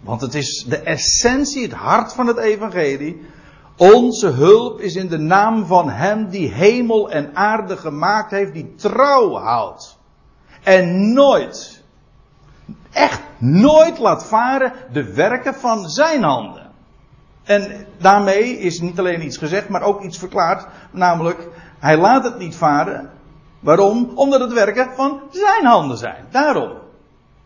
[0.00, 3.26] Want het is de essentie, het hart van het evangelie.
[3.80, 8.74] Onze hulp is in de naam van Hem die hemel en aarde gemaakt heeft, die
[8.74, 9.98] trouw houdt.
[10.62, 11.82] En nooit,
[12.92, 16.70] echt nooit laat varen de werken van zijn handen.
[17.42, 20.66] En daarmee is niet alleen iets gezegd, maar ook iets verklaard.
[20.90, 23.10] Namelijk, hij laat het niet varen.
[23.60, 24.10] Waarom?
[24.14, 26.24] Omdat het werken van zijn handen zijn.
[26.30, 26.72] Daarom.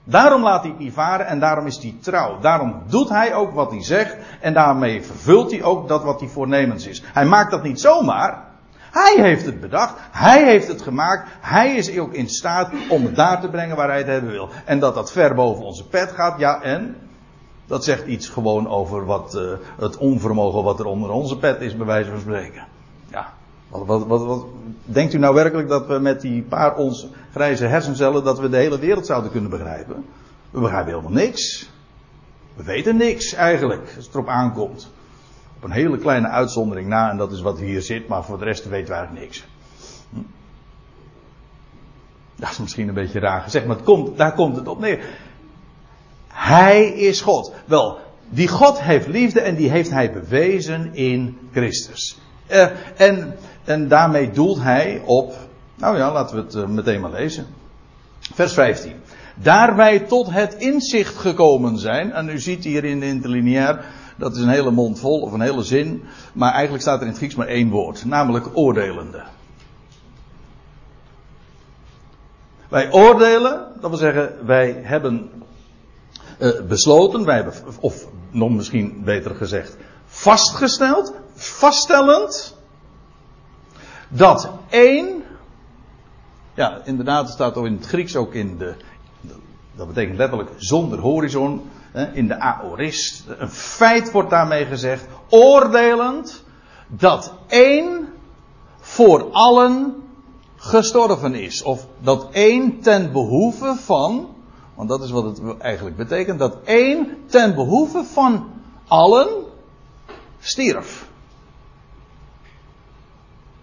[0.05, 2.39] Daarom laat hij het niet varen en daarom is hij trouw.
[2.41, 6.29] Daarom doet hij ook wat hij zegt en daarmee vervult hij ook dat wat hij
[6.29, 7.03] voornemens is.
[7.13, 8.43] Hij maakt dat niet zomaar.
[8.91, 9.95] Hij heeft het bedacht.
[10.11, 11.29] Hij heeft het gemaakt.
[11.41, 14.49] Hij is ook in staat om het daar te brengen waar hij het hebben wil.
[14.65, 16.97] En dat dat ver boven onze pet gaat, ja en?
[17.67, 21.77] Dat zegt iets gewoon over wat, uh, het onvermogen wat er onder onze pet is,
[21.77, 22.74] bij wijze van spreken.
[23.83, 24.47] Wat, wat, wat,
[24.85, 28.57] denkt u nou werkelijk dat we met die paar ons grijze hersencellen dat we de
[28.57, 30.05] hele wereld zouden kunnen begrijpen?
[30.51, 31.71] We begrijpen helemaal niks.
[32.57, 34.93] We weten niks eigenlijk, als het erop aankomt
[35.65, 38.69] een hele kleine uitzondering na, en dat is wat hier zit, maar voor de rest
[38.69, 39.47] weten we eigenlijk niks.
[40.11, 40.21] Hm.
[42.37, 45.05] Dat is misschien een beetje raar gezegd, maar komt, daar komt het op neer.
[46.29, 47.53] Hij is God.
[47.65, 52.19] Wel, die God heeft liefde en die heeft hij bewezen in Christus.
[52.55, 55.35] Uh, en, en daarmee doelt hij op,
[55.77, 57.47] nou ja, laten we het uh, meteen maar lezen.
[58.19, 58.93] Vers 15.
[59.35, 63.85] Daar wij tot het inzicht gekomen zijn, en u ziet hier in de interlineair,
[64.17, 66.03] dat is een hele mond vol of een hele zin.
[66.33, 68.05] Maar eigenlijk staat er in het Grieks maar één woord.
[68.05, 69.23] Namelijk oordelende.
[72.69, 75.31] Wij oordelen, dat wil zeggen, wij hebben
[76.39, 82.57] uh, besloten, wij hebben, of nog misschien beter gezegd, vastgesteld, vaststellend,
[84.09, 85.23] dat één,
[86.55, 88.75] ja inderdaad, staat ook in het Grieks ook in de,
[89.77, 91.63] dat betekent letterlijk zonder horizon,
[92.13, 93.25] in de aorist.
[93.39, 96.43] Een feit wordt daarmee gezegd, oordelend
[96.87, 98.09] dat één
[98.79, 100.03] voor allen
[100.57, 101.63] gestorven is.
[101.63, 104.35] Of dat één ten behoeve van,
[104.75, 108.51] want dat is wat het eigenlijk betekent, dat één ten behoeve van
[108.89, 109.29] allen
[110.41, 111.09] stierf.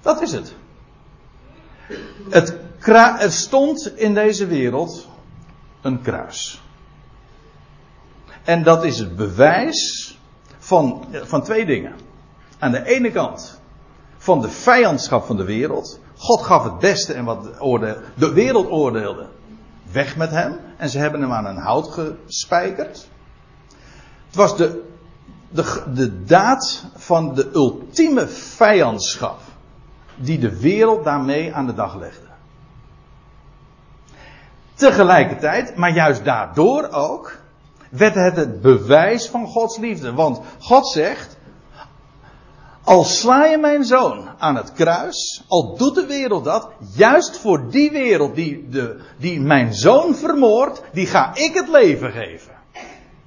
[0.01, 0.55] Dat is het.
[2.29, 2.57] Het,
[3.19, 5.07] het stond in deze wereld
[5.81, 6.61] een kruis.
[8.43, 10.17] En dat is het bewijs
[10.59, 11.95] van, van twee dingen.
[12.59, 13.59] Aan de ene kant
[14.17, 15.99] van de vijandschap van de wereld.
[16.17, 17.43] God gaf het beste en wat
[18.15, 19.27] de wereld oordeelde.
[19.91, 20.59] Weg met hem.
[20.77, 23.07] En ze hebben hem aan een hout gespijkerd.
[24.27, 24.83] Het was de,
[25.49, 29.39] de, de daad van de ultieme vijandschap.
[30.15, 32.30] Die de wereld daarmee aan de dag legde.
[34.74, 37.38] Tegelijkertijd, maar juist daardoor ook,
[37.89, 40.13] werd het het bewijs van Gods liefde.
[40.13, 41.38] Want God zegt,
[42.84, 47.69] Al sla je mijn zoon aan het kruis, al doet de wereld dat, juist voor
[47.69, 52.54] die wereld die, de, die mijn zoon vermoordt, die ga ik het leven geven.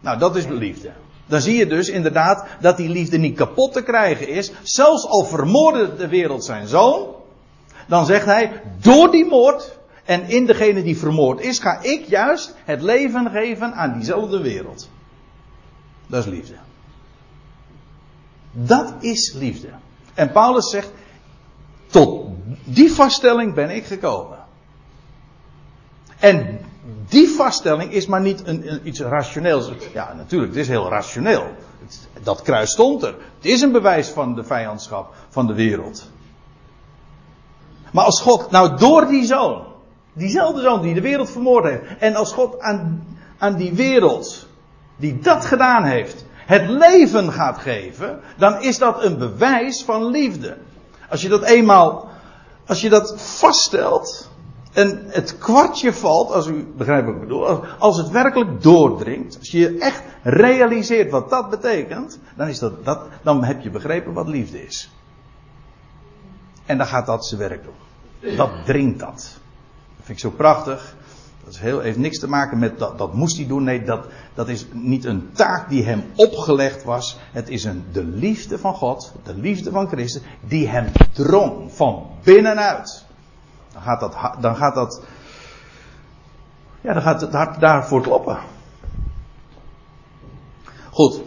[0.00, 0.92] Nou, dat is de liefde.
[1.26, 4.52] Dan zie je dus inderdaad dat die liefde niet kapot te krijgen is.
[4.62, 7.14] Zelfs al vermoordde de wereld zijn zoon,
[7.86, 12.54] dan zegt hij, door die moord en in degene die vermoord is, ga ik juist
[12.64, 14.88] het leven geven aan diezelfde wereld.
[16.06, 16.54] Dat is liefde.
[18.52, 19.68] Dat is liefde.
[20.14, 20.90] En Paulus zegt,
[21.86, 22.26] tot
[22.64, 24.38] die vaststelling ben ik gekomen.
[26.18, 26.58] En
[27.08, 29.70] die vaststelling is maar niet een, iets rationeels.
[29.92, 31.46] Ja, natuurlijk, het is heel rationeel.
[32.22, 33.14] Dat kruis stond er.
[33.36, 36.10] Het is een bewijs van de vijandschap van de wereld.
[37.92, 39.64] Maar als God, nou door die zoon,
[40.12, 43.06] diezelfde zoon die de wereld vermoord heeft, en als God aan,
[43.38, 44.46] aan die wereld,
[44.96, 50.56] die dat gedaan heeft, het leven gaat geven, dan is dat een bewijs van liefde.
[51.10, 52.08] Als je dat eenmaal,
[52.66, 54.30] als je dat vaststelt,
[54.74, 59.50] en het kwartje valt, als u begrijpt wat ik bedoel, als het werkelijk doordringt, als
[59.50, 64.28] je echt realiseert wat dat betekent, dan, is dat, dat, dan heb je begrepen wat
[64.28, 64.90] liefde is.
[66.66, 68.36] En dan gaat dat zijn werk doen.
[68.36, 69.38] Dat dringt dat.
[69.96, 70.96] Dat vind ik zo prachtig.
[71.44, 73.64] Dat heel, heeft niks te maken met dat, dat moest hij doen.
[73.64, 77.18] Nee, dat, dat is niet een taak die hem opgelegd was.
[77.32, 82.06] Het is een, de liefde van God, de liefde van Christus, die hem drong van
[82.22, 83.04] binnenuit.
[83.74, 85.02] Dan gaat dat, dan gaat dat,
[86.80, 88.38] ja, dan gaat het hart daarvoor kloppen.
[90.90, 91.20] Goed.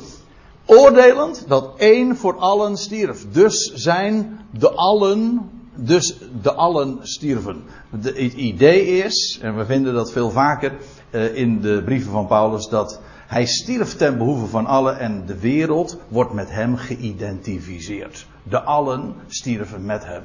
[0.66, 3.26] Oordelend dat één voor allen stierf.
[3.32, 7.64] Dus zijn de allen, dus de allen stierven.
[7.90, 10.74] De, het idee is, en we vinden dat veel vaker
[11.12, 15.40] uh, in de brieven van Paulus, dat hij stierf ten behoeve van allen en de
[15.40, 18.28] wereld wordt met hem geïdentificeerd.
[18.44, 20.24] De allen stierven met hem.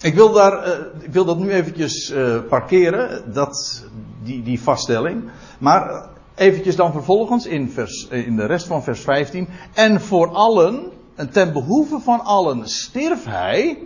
[0.00, 3.84] Ik wil, daar, uh, ik wil dat nu eventjes uh, parkeren, dat,
[4.22, 5.30] die, die vaststelling.
[5.58, 9.48] Maar eventjes dan vervolgens in, vers, in de rest van vers 15.
[9.74, 13.78] En voor allen, en ten behoeve van allen, stierf hij.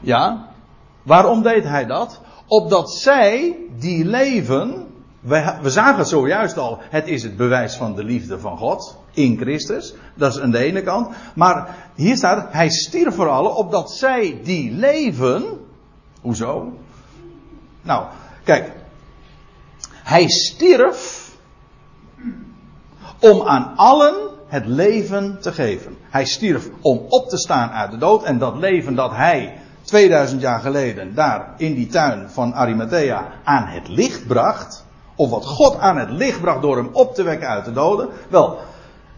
[0.00, 0.48] Ja,
[1.02, 2.20] waarom deed hij dat?
[2.46, 4.86] Opdat zij die leven.
[5.20, 9.03] We, we zagen het zojuist al, het is het bewijs van de liefde van God
[9.14, 9.94] in Christus.
[10.14, 11.08] Dat is aan de ene kant.
[11.34, 15.44] Maar hier staat, hij stierf voor allen, opdat zij die leven.
[16.20, 16.72] Hoezo?
[17.82, 18.06] Nou,
[18.44, 18.72] kijk.
[19.88, 21.30] Hij stierf
[23.20, 24.14] om aan allen
[24.46, 25.96] het leven te geven.
[26.10, 28.22] Hij stierf om op te staan uit de dood.
[28.22, 33.66] En dat leven dat hij 2000 jaar geleden daar in die tuin van Arimathea aan
[33.66, 34.84] het licht bracht.
[35.16, 38.08] Of wat God aan het licht bracht door hem op te wekken uit de doden.
[38.28, 38.58] Wel,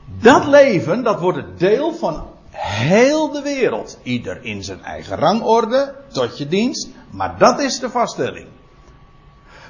[0.07, 2.25] dat leven, dat wordt het deel van
[2.57, 3.99] heel de wereld.
[4.03, 6.89] Ieder in zijn eigen rangorde, tot je dienst.
[7.11, 8.47] Maar dat is de vaststelling.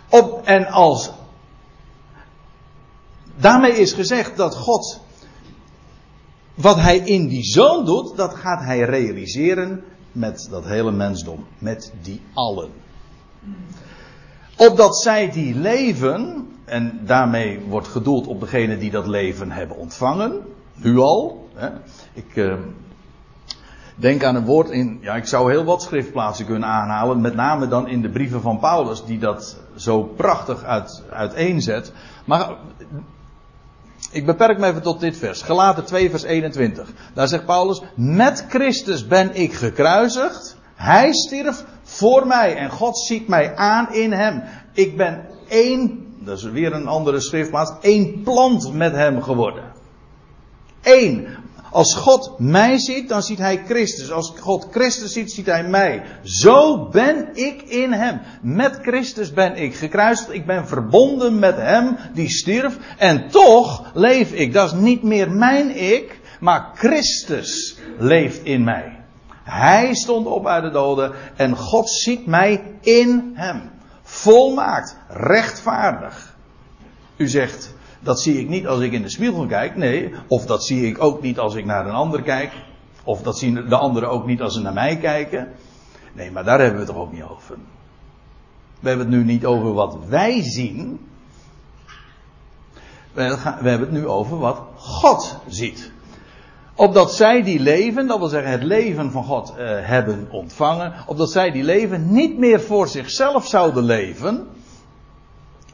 [0.08, 1.10] Op, en als.
[3.36, 5.00] Daarmee is gezegd dat God.
[6.54, 11.46] Wat hij in die zoon doet, dat gaat hij realiseren met dat hele mensdom.
[11.58, 12.70] Met die allen.
[14.56, 20.32] Opdat zij die leven, en daarmee wordt gedoeld op degenen die dat leven hebben ontvangen,
[20.74, 21.48] nu al.
[21.54, 21.68] Hè.
[22.12, 22.54] Ik uh,
[23.94, 27.68] denk aan een woord in, ja, ik zou heel wat schriftplaatsen kunnen aanhalen, met name
[27.68, 31.92] dan in de brieven van Paulus, die dat zo prachtig uit, uiteenzet.
[32.24, 32.50] Maar
[34.10, 35.42] ik beperk me even tot dit vers.
[35.42, 36.92] Gelaten 2 vers 21.
[37.14, 40.56] Daar zegt Paulus, met Christus ben ik gekruisigd.
[40.74, 44.42] Hij stierf voor mij en God ziet mij aan in hem.
[44.72, 49.64] Ik ben één, dat is weer een andere schriftplaats, één plant met hem geworden.
[50.82, 51.26] Eén.
[51.70, 54.10] Als God mij ziet, dan ziet hij Christus.
[54.10, 56.02] Als God Christus ziet, ziet hij mij.
[56.22, 58.20] Zo ben ik in hem.
[58.42, 60.32] Met Christus ben ik gekruisigd.
[60.32, 62.78] Ik ben verbonden met hem die stierf.
[62.98, 64.52] En toch leef ik.
[64.52, 69.00] Dat is niet meer mijn ik, maar Christus leeft in mij.
[69.44, 73.75] Hij stond op uit de doden en God ziet mij in hem.
[74.08, 76.36] Volmaakt, rechtvaardig.
[77.16, 79.76] U zegt, dat zie ik niet als ik in de spiegel kijk.
[79.76, 82.52] Nee, of dat zie ik ook niet als ik naar een ander kijk.
[83.04, 85.52] Of dat zien de anderen ook niet als ze naar mij kijken.
[86.12, 87.56] Nee, maar daar hebben we het toch ook niet over.
[88.80, 91.06] We hebben het nu niet over wat wij zien.
[93.12, 95.92] We hebben het nu over wat God ziet.
[96.76, 100.94] Opdat zij die leven, dat wil zeggen het leven van God uh, hebben ontvangen.
[101.06, 104.46] Opdat zij die leven niet meer voor zichzelf zouden leven.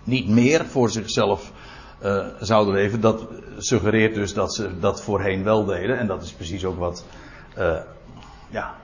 [0.05, 1.53] Niet meer voor zichzelf
[2.03, 3.01] uh, zouden leven.
[3.01, 3.27] Dat
[3.59, 5.99] suggereert dus dat ze dat voorheen wel deden.
[5.99, 7.05] En dat is precies ook wat.
[7.59, 7.77] Uh,
[8.51, 8.75] ja.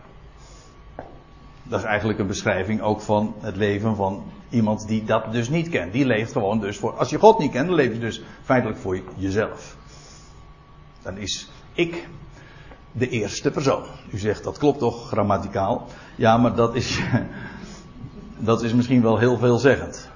[1.63, 5.69] Dat is eigenlijk een beschrijving ook van het leven van iemand die dat dus niet
[5.69, 5.93] kent.
[5.93, 6.93] Die leeft gewoon dus voor.
[6.93, 9.77] Als je God niet kent, dan leef je dus feitelijk voor jezelf.
[11.03, 12.09] Dan is ik
[12.93, 13.85] de eerste persoon.
[14.13, 15.87] U zegt dat klopt toch grammaticaal?
[16.17, 17.01] Ja, maar dat is,
[18.51, 20.11] dat is misschien wel heel veelzeggend.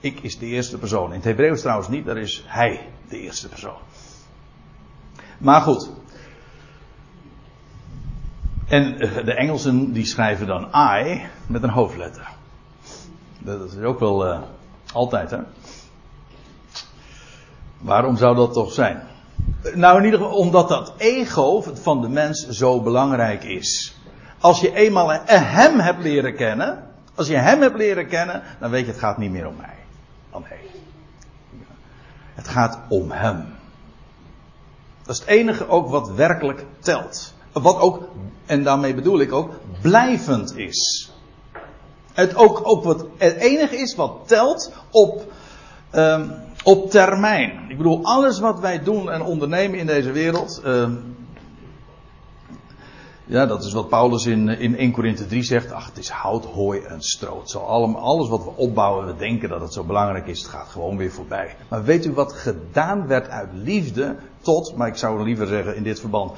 [0.00, 1.08] Ik is de eerste persoon.
[1.08, 3.78] In het Hebreeuws trouwens niet, daar is hij de eerste persoon.
[5.38, 5.90] Maar goed.
[8.66, 12.28] En eh, de Engelsen die schrijven dan I met een hoofdletter.
[13.38, 14.40] Dat is ook wel uh,
[14.92, 15.38] altijd hè.
[17.78, 19.10] Waarom zou dat toch zijn?
[19.74, 23.96] Nou, in ieder geval omdat dat ego van de mens zo belangrijk is.
[24.38, 28.84] Als je eenmaal hem hebt leren kennen, als je hem hebt leren kennen, dan weet
[28.84, 29.76] je het gaat niet meer om mij.
[30.30, 30.60] Om hij.
[32.34, 33.46] Het gaat om hem.
[35.02, 37.34] Dat is het enige ook wat werkelijk telt.
[37.52, 38.08] Wat ook,
[38.46, 39.50] en daarmee bedoel ik ook,
[39.80, 41.12] blijvend is.
[42.12, 45.32] Het ook, ook wat, het enige is wat telt op,
[45.92, 47.52] um, op termijn.
[47.68, 50.62] Ik bedoel, alles wat wij doen en ondernemen in deze wereld.
[50.66, 50.88] Uh,
[53.24, 55.72] ja, dat is wat Paulus in, in 1 Korinthe 3 zegt.
[55.72, 57.56] Ach, het is hout, hooi en stroot.
[57.56, 61.10] Alles wat we opbouwen, we denken dat het zo belangrijk is, het gaat gewoon weer
[61.10, 61.56] voorbij.
[61.68, 65.82] Maar weet u wat gedaan werd uit liefde tot, maar ik zou liever zeggen in
[65.82, 66.32] dit verband,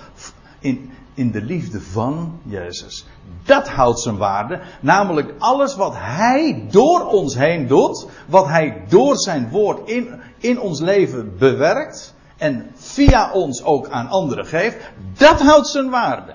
[0.65, 3.07] in, in de liefde van Jezus.
[3.45, 4.61] Dat houdt zijn waarde.
[4.81, 8.07] Namelijk alles wat Hij door ons heen doet.
[8.27, 12.15] Wat Hij door zijn woord in, in ons leven bewerkt.
[12.37, 14.77] En via ons ook aan anderen geeft.
[15.17, 16.35] Dat houdt zijn waarde.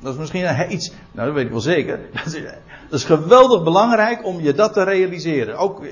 [0.00, 2.00] Dat is misschien iets, nou dat weet ik wel zeker.
[2.24, 2.42] Dat is,
[2.88, 5.56] dat is geweldig belangrijk om je dat te realiseren.
[5.56, 5.82] Ook,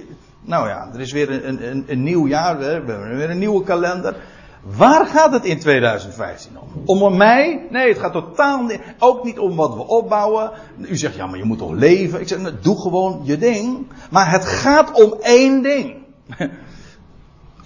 [0.41, 3.65] nou ja, er is weer een, een, een nieuw jaar, we hebben weer een nieuwe
[3.65, 4.17] kalender.
[4.65, 7.03] Waar gaat het in 2015 om?
[7.03, 7.67] Om mij?
[7.71, 8.81] Nee, het gaat totaal niet.
[8.99, 10.51] Ook niet om wat we opbouwen.
[10.79, 12.21] U zegt, ja, maar je moet toch leven?
[12.21, 13.87] Ik zeg, nou, doe gewoon je ding.
[14.11, 15.95] Maar het gaat om één ding.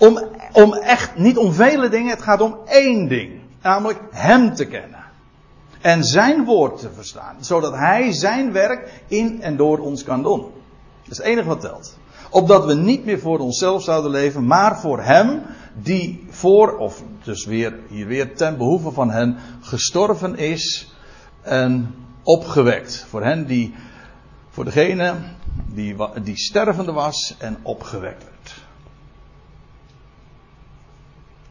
[0.01, 3.41] Om, om echt, niet om vele dingen, het gaat om één ding.
[3.63, 5.05] Namelijk Hem te kennen.
[5.81, 7.37] En Zijn woord te verstaan.
[7.41, 10.41] Zodat Hij Zijn werk in en door ons kan doen.
[11.03, 11.97] Dat is het enige wat telt.
[12.31, 15.43] Opdat we niet meer voor onszelf zouden leven, maar voor Hem
[15.83, 20.93] die voor, of dus weer, hier weer ten behoeve van hen, gestorven is
[21.43, 23.07] en opgewekt.
[23.09, 23.75] Voor hen die,
[24.49, 25.15] voor degene
[25.67, 28.55] die, die stervende was en opgewekt werd.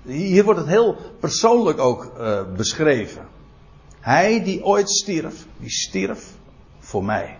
[0.01, 3.27] Hier wordt het heel persoonlijk ook uh, beschreven.
[3.99, 6.31] Hij die ooit stierf, die stierf
[6.79, 7.37] voor mij.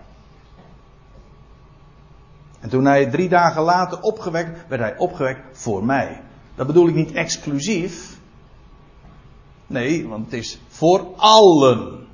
[2.60, 6.20] En toen hij drie dagen later opgewekt, werd hij opgewekt voor mij.
[6.54, 8.18] Dat bedoel ik niet exclusief.
[9.66, 12.06] Nee, want het is voor allen.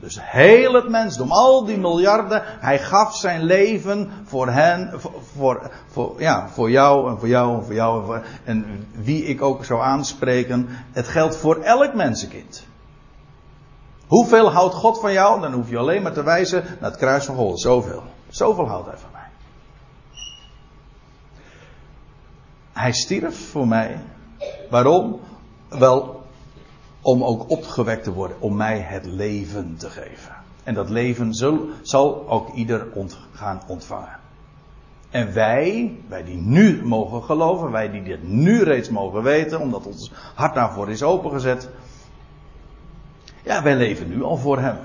[0.00, 5.00] Dus heel het mensdom, al die miljarden, hij gaf zijn leven voor hen,
[5.36, 9.42] voor, voor, ja, voor jou en voor jou en voor jou en, en wie ik
[9.42, 10.68] ook zou aanspreken.
[10.92, 12.66] Het geldt voor elk mensenkind.
[14.06, 15.40] Hoeveel houdt God van jou?
[15.40, 17.60] Dan hoef je alleen maar te wijzen naar het kruis van God.
[17.60, 18.02] Zoveel.
[18.28, 19.19] Zoveel houdt hij van mij.
[22.72, 23.98] Hij stierf voor mij.
[24.70, 25.20] Waarom?
[25.68, 26.22] Wel,
[27.02, 30.34] om ook opgewekt te worden, om mij het leven te geven.
[30.64, 32.86] En dat leven zal, zal ook ieder
[33.32, 34.18] gaan ontvangen.
[35.10, 39.86] En wij, wij die nu mogen geloven, wij die dit nu reeds mogen weten, omdat
[39.86, 41.68] ons hart daarvoor is opengezet.
[43.42, 44.76] Ja, wij leven nu al voor Hem.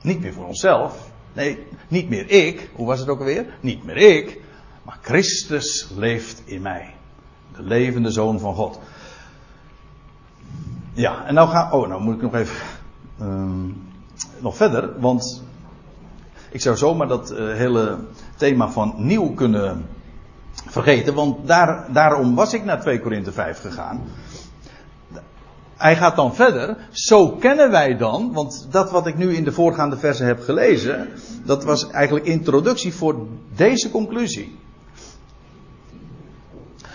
[0.00, 2.70] Niet meer voor onszelf, Nee, niet meer ik.
[2.74, 3.46] Hoe was het ook alweer?
[3.60, 4.40] Niet meer ik.
[4.82, 6.94] Maar Christus leeft in mij.
[7.56, 8.80] De levende zoon van God.
[10.92, 11.70] Ja, en nou ga.
[11.72, 12.56] Oh, nou moet ik nog even.
[13.20, 13.82] Um,
[14.38, 15.00] nog verder.
[15.00, 15.42] Want.
[16.50, 17.98] Ik zou zomaar dat uh, hele
[18.36, 19.86] thema van nieuw kunnen
[20.66, 21.14] vergeten.
[21.14, 24.00] Want daar, daarom was ik naar 2 Korinthe 5 gegaan
[25.82, 26.76] hij gaat dan verder.
[26.90, 31.08] Zo kennen wij dan, want dat wat ik nu in de voorgaande versen heb gelezen,
[31.44, 33.26] dat was eigenlijk introductie voor
[33.56, 34.58] deze conclusie.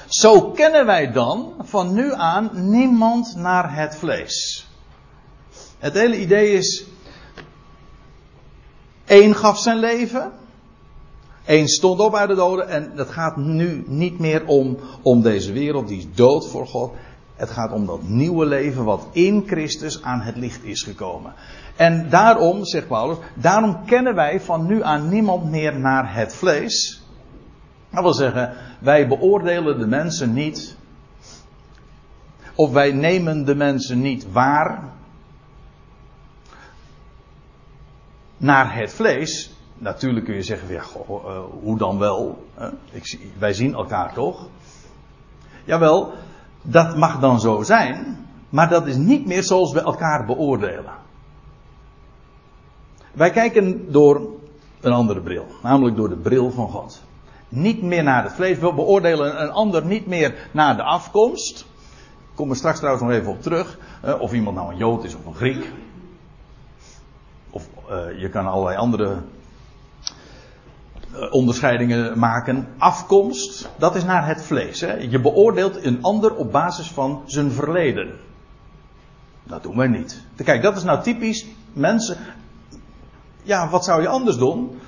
[0.07, 4.67] Zo kennen wij dan van nu aan niemand naar het vlees.
[5.77, 6.85] Het hele idee is,
[9.05, 10.31] één gaf zijn leven,
[11.45, 15.51] één stond op uit de doden en dat gaat nu niet meer om, om deze
[15.51, 16.91] wereld, die is dood voor God.
[17.37, 21.33] Het gaat om dat nieuwe leven wat in Christus aan het licht is gekomen.
[21.75, 27.03] En daarom, zegt Paulus, daarom kennen wij van nu aan niemand meer naar het vlees.
[27.89, 30.75] Dat wil zeggen, wij beoordelen de mensen niet.
[32.55, 34.83] Of wij nemen de mensen niet waar.
[38.37, 39.51] Naar het vlees.
[39.73, 40.83] Natuurlijk kun je zeggen, uh,
[41.61, 42.47] hoe dan wel?
[42.91, 44.47] Ik, wij zien elkaar toch?
[45.63, 46.13] Jawel,
[46.69, 50.93] dat mag dan zo zijn, maar dat is niet meer zoals we elkaar beoordelen.
[53.13, 54.29] Wij kijken door
[54.81, 57.01] een andere bril, namelijk door de bril van God.
[57.49, 61.59] Niet meer naar het vlees, we beoordelen een ander niet meer naar de afkomst.
[61.59, 63.77] Ik kom er straks trouwens nog even op terug.
[64.19, 65.71] Of iemand nou een Jood is of een Griek.
[67.49, 69.17] Of uh, je kan allerlei andere eh,
[71.29, 72.67] onderscheidingen maken.
[72.77, 74.81] Afkomst, dat is naar het vlees.
[74.81, 74.93] Hè?
[74.93, 78.13] Je beoordeelt een ander op basis van zijn verleden.
[79.43, 80.23] Dat doen wij niet.
[80.43, 82.17] Kijk, dat is nou typisch mensen.
[83.43, 84.79] Ja, wat zou je anders doen?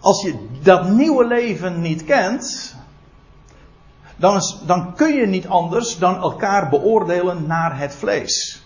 [0.00, 2.76] Als je dat nieuwe leven niet kent,
[4.16, 8.62] dan, dan kun je niet anders dan elkaar beoordelen naar het vlees.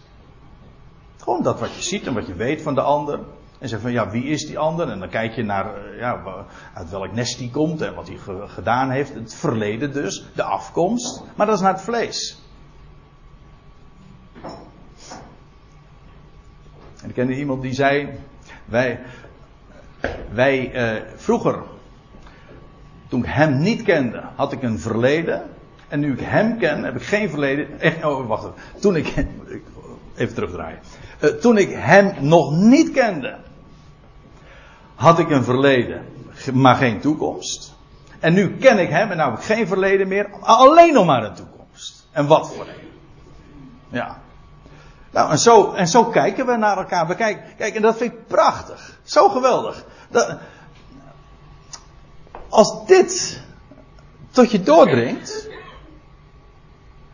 [1.16, 3.20] Gewoon dat wat je ziet en wat je weet van de ander.
[3.62, 4.90] En zeg van ja, wie is die ander?
[4.90, 6.22] En dan kijk je naar eh, ja,
[6.74, 9.14] uit welk nest die komt en wat hij gedaan heeft.
[9.14, 11.22] Het verleden dus, de afkomst.
[11.36, 12.42] Maar dat is naar het vlees.
[17.02, 18.08] En ik kende iemand die zei:
[18.64, 19.00] Wij,
[20.32, 21.62] wij eh, vroeger,
[23.08, 25.42] toen ik hem niet kende, had ik een verleden.
[25.88, 27.66] En nu ik hem ken, heb ik geen verleden.
[27.80, 28.80] Echt, oh, wacht even.
[28.80, 29.14] Toen ik.
[30.16, 30.78] Even terugdraaien.
[31.20, 33.36] Uh, toen ik hem nog niet kende,
[35.03, 36.07] had ik een verleden,
[36.53, 37.74] maar geen toekomst.
[38.20, 41.24] En nu ken ik hem en nou heb ik geen verleden meer, alleen nog maar
[41.24, 42.07] een toekomst.
[42.12, 42.88] En wat voor een.
[43.88, 44.20] Ja.
[45.11, 47.07] Nou, en zo, en zo kijken we naar elkaar.
[47.07, 48.98] We kijken, kijk, en dat vind ik prachtig.
[49.03, 49.84] Zo geweldig.
[50.11, 50.38] Dat,
[52.48, 53.42] als dit
[54.30, 55.48] tot je doordringt,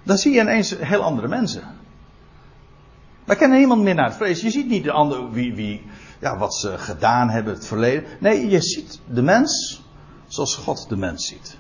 [0.03, 1.63] dan zie je ineens heel andere mensen.
[3.25, 4.41] Wij kennen niemand meer naar het vlees.
[4.41, 5.87] Je ziet niet de ander, wie, wie,
[6.21, 8.05] ja, wat ze gedaan hebben, het verleden.
[8.21, 9.83] Nee, je ziet de mens
[10.27, 11.57] zoals God de mens ziet.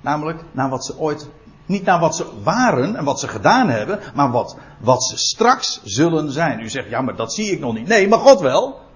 [0.00, 1.28] Namelijk naar wat ze ooit,
[1.66, 5.80] niet naar wat ze waren en wat ze gedaan hebben, maar wat, wat ze straks
[5.84, 6.60] zullen zijn.
[6.60, 7.88] U zegt, ja, maar dat zie ik nog niet.
[7.88, 8.86] Nee, maar God wel.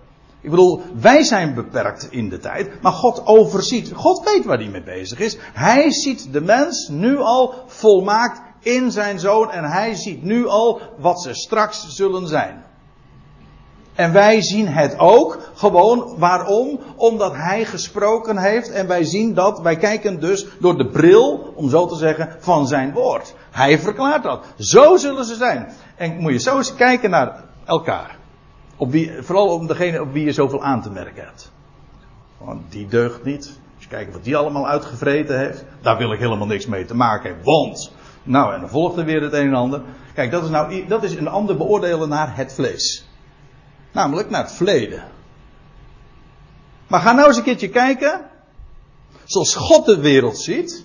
[0.40, 3.92] Ik bedoel, wij zijn beperkt in de tijd, maar God overziet.
[3.94, 5.36] God weet waar hij mee bezig is.
[5.52, 10.80] Hij ziet de mens nu al volmaakt in zijn zoon en hij ziet nu al
[10.98, 12.64] wat ze straks zullen zijn.
[13.94, 16.14] En wij zien het ook gewoon.
[16.18, 16.80] Waarom?
[16.96, 21.68] Omdat hij gesproken heeft en wij zien dat, wij kijken dus door de bril, om
[21.68, 23.34] zo te zeggen, van zijn woord.
[23.50, 24.46] Hij verklaart dat.
[24.56, 25.72] Zo zullen ze zijn.
[25.96, 28.16] En moet je zo eens kijken naar elkaar.
[28.76, 31.52] Op wie, vooral op degene op wie je zoveel aan te merken hebt.
[32.38, 33.58] Want die deugt niet.
[33.74, 36.94] Als je kijkt wat die allemaal uitgevreten heeft, daar wil ik helemaal niks mee te
[36.94, 37.44] maken hebben.
[37.44, 39.82] Want, nou en dan volgt er weer het een en ander.
[40.14, 43.06] Kijk, dat is nou, dat is een ander beoordelen naar het vlees.
[43.92, 45.04] Namelijk naar het verleden.
[46.86, 48.20] Maar ga nou eens een keertje kijken.
[49.24, 50.84] Zoals God de wereld ziet.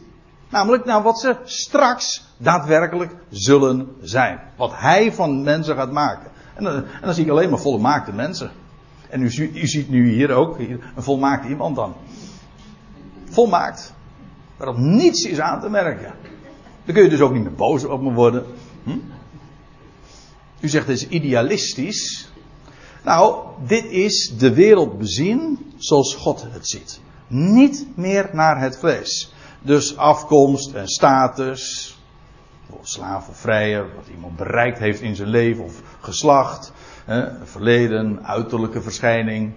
[0.50, 4.40] Namelijk naar wat ze straks daadwerkelijk zullen zijn.
[4.58, 6.32] Wat hij van mensen gaat maken.
[6.56, 8.52] En dan, en dan zie ik alleen maar volmaakte mensen.
[9.10, 11.96] En u, u ziet nu hier ook een volmaakte iemand dan.
[13.30, 13.94] Volmaakt.
[14.58, 16.14] Waarop niets is aan te merken.
[16.86, 18.46] Dan kun je dus ook niet meer boos op me worden.
[18.84, 18.98] Hm?
[20.60, 22.32] U zegt het is idealistisch.
[23.08, 27.00] Nou, dit is de wereld bezien zoals God het ziet.
[27.28, 29.34] Niet meer naar het vlees.
[29.62, 31.96] Dus afkomst en status,
[32.82, 36.72] slaaf of vrije, wat iemand bereikt heeft in zijn leven of geslacht,
[37.44, 39.54] verleden, uiterlijke verschijning.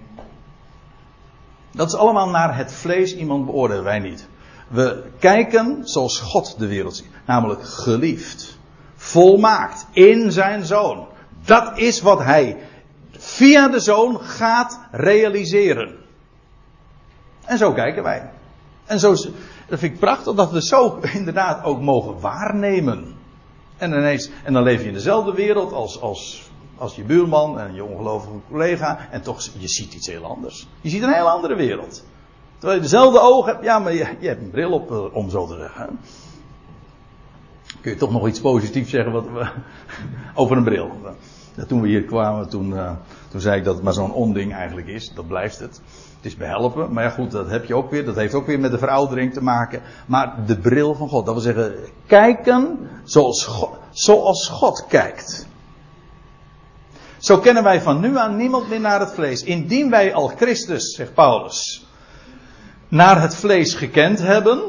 [1.73, 4.29] Dat is allemaal naar het vlees iemand beoordelen wij niet.
[4.69, 8.59] We kijken zoals God de wereld ziet, namelijk geliefd,
[8.97, 11.07] volmaakt in zijn zoon.
[11.45, 12.57] Dat is wat hij
[13.21, 15.95] via de zoon gaat realiseren.
[17.45, 18.31] En zo kijken wij.
[18.85, 19.11] En zo,
[19.69, 23.15] dat vind ik prachtig dat we zo inderdaad ook mogen waarnemen.
[23.77, 27.75] En, ineens, en dan leef je in dezelfde wereld als, als, als je buurman en
[27.75, 29.09] je ongelovige collega.
[29.11, 30.69] En toch, je ziet iets heel anders.
[30.81, 32.05] Je ziet een heel andere wereld.
[32.59, 33.65] Terwijl je dezelfde ogen hebt.
[33.65, 35.99] Ja, maar je, je hebt een bril op, eh, om zo te zeggen.
[37.81, 39.27] Kun je toch nog iets positiefs zeggen wat,
[40.35, 40.91] over een bril.
[41.67, 42.91] Toen we hier kwamen, toen, uh,
[43.29, 45.13] toen zei ik dat het maar zo'n onding eigenlijk is.
[45.15, 45.81] Dat blijft het.
[46.17, 46.93] Het is behelpen.
[46.93, 48.05] Maar ja goed, dat heb je ook weer.
[48.05, 49.83] Dat heeft ook weer met de veroudering te maken.
[50.07, 51.25] Maar de bril van God.
[51.27, 51.75] Dat wil zeggen,
[52.07, 55.49] kijken zoals God, zoals God kijkt.
[57.19, 59.43] Zo kennen wij van nu aan niemand meer naar het vlees.
[59.43, 61.87] Indien wij al Christus, zegt Paulus,
[62.89, 64.63] naar het vlees gekend hebben.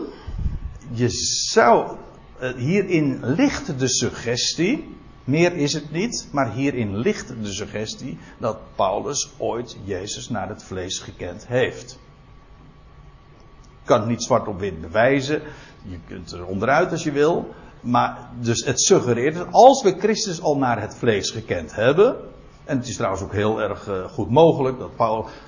[0.92, 1.10] Je
[1.50, 1.98] zou,
[2.40, 8.58] eh, hierin ligt de suggestie meer is het niet, maar hierin ligt de suggestie dat
[8.76, 12.00] Paulus ooit Jezus naar het vlees gekend heeft.
[13.82, 15.42] Ik kan het niet zwart op wit bewijzen,
[15.84, 20.42] je kunt er onderuit als je wil, maar dus het suggereert dat als we Christus
[20.42, 22.16] al naar het vlees gekend hebben,
[22.64, 24.96] en het is trouwens ook heel erg eh, goed mogelijk dat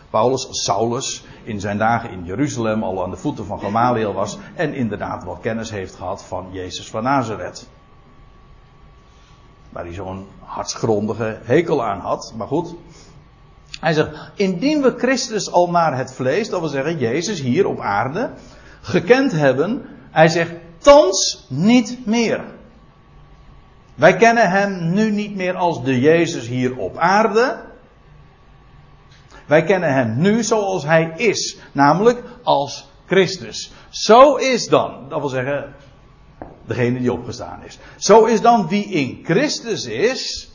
[0.09, 4.73] Paulus, Saulus, in zijn dagen in Jeruzalem al aan de voeten van Gamaliel was en
[4.73, 7.67] inderdaad wel kennis heeft gehad van Jezus van Nazareth.
[9.73, 12.33] Waar hij zo'n hartsgrondige hekel aan had.
[12.37, 12.75] Maar goed.
[13.79, 17.79] Hij zegt, indien we Christus al naar het vlees, dat wil zeggen Jezus hier op
[17.79, 18.31] aarde,
[18.81, 19.85] gekend hebben.
[20.11, 22.43] Hij zegt, thans niet meer.
[23.95, 27.61] Wij kennen hem nu niet meer als de Jezus hier op aarde.
[29.45, 33.71] Wij kennen hem nu zoals hij is, namelijk als Christus.
[33.89, 35.75] Zo is dan, dat wil zeggen,
[36.65, 37.79] degene die opgestaan is.
[37.97, 40.51] Zo is dan wie in Christus is,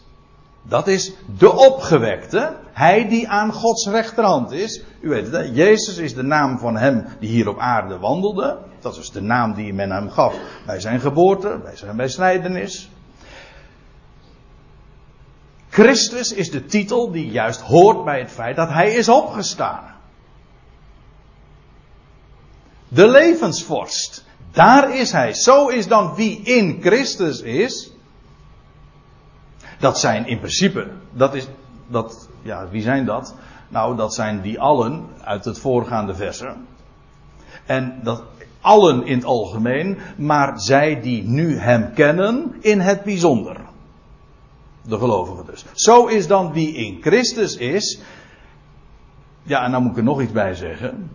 [0.62, 4.82] dat is de opgewekte, hij die aan Gods rechterhand is.
[5.00, 5.56] U weet het?
[5.56, 8.59] Jezus is de naam van hem die hier op aarde wandelde.
[8.80, 10.34] Dat is de naam die men hem gaf
[10.66, 12.90] bij zijn geboorte, bij zijn besnijdenis.
[15.68, 19.94] Christus is de titel die juist hoort bij het feit dat hij is opgestaan.
[22.88, 24.24] De levensvorst.
[24.53, 25.34] Daar is hij.
[25.34, 27.92] Zo is dan wie in Christus is.
[29.78, 31.49] Dat zijn in principe, dat is,
[31.86, 33.34] dat, ja, wie zijn dat?
[33.68, 36.66] Nou, dat zijn die allen uit het voorgaande versen.
[37.66, 38.22] En dat
[38.61, 43.57] allen in het algemeen, maar zij die nu hem kennen in het bijzonder.
[44.82, 45.64] De gelovigen dus.
[45.72, 48.01] Zo is dan wie in Christus is.
[49.42, 51.11] Ja, en dan moet ik er nog iets bij zeggen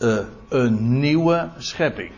[0.00, 2.10] uh, een nieuwe schepping.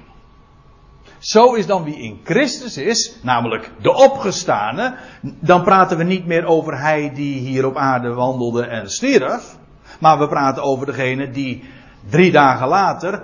[1.18, 6.44] Zo is dan wie in Christus is, namelijk de opgestane, dan praten we niet meer
[6.44, 9.56] over hij die hier op aarde wandelde en stierf,
[10.00, 11.64] maar we praten over degene die
[12.08, 13.22] drie dagen later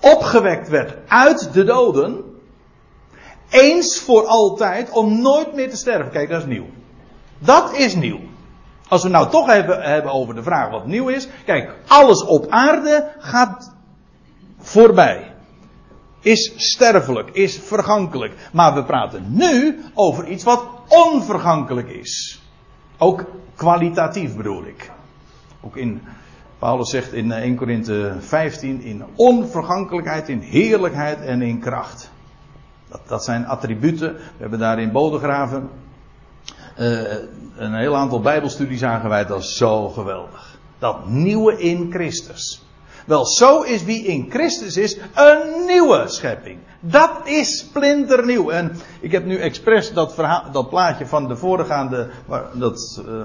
[0.00, 2.24] opgewekt werd uit de doden,
[3.50, 6.12] eens voor altijd, om nooit meer te sterven.
[6.12, 6.66] Kijk, dat is nieuw.
[7.38, 8.20] Dat is nieuw.
[8.90, 11.28] Als we nou toch hebben, hebben over de vraag wat nieuw is.
[11.44, 13.74] Kijk, alles op aarde gaat
[14.58, 15.32] voorbij.
[16.20, 18.34] Is sterfelijk, is vergankelijk.
[18.52, 22.42] Maar we praten nu over iets wat onvergankelijk is.
[22.98, 23.24] Ook
[23.54, 24.90] kwalitatief bedoel ik.
[25.60, 26.02] Ook in,
[26.58, 32.10] Paulus zegt in 1 Korinthe 15, in onvergankelijkheid, in heerlijkheid en in kracht.
[32.88, 34.12] Dat, dat zijn attributen.
[34.14, 35.68] We hebben daar in Bodegraven
[37.56, 39.28] een heel aantal Bijbelstudies aangeweid.
[39.28, 40.58] Dat zo geweldig.
[40.78, 42.62] Dat nieuwe in Christus.
[43.06, 46.58] Wel, zo is wie in Christus is een nieuwe schepping.
[46.80, 48.50] Dat is splinternieuw.
[48.50, 50.14] En ik heb nu expres dat,
[50.52, 52.10] dat plaatje van de voorgaande,
[52.52, 53.22] dat uh,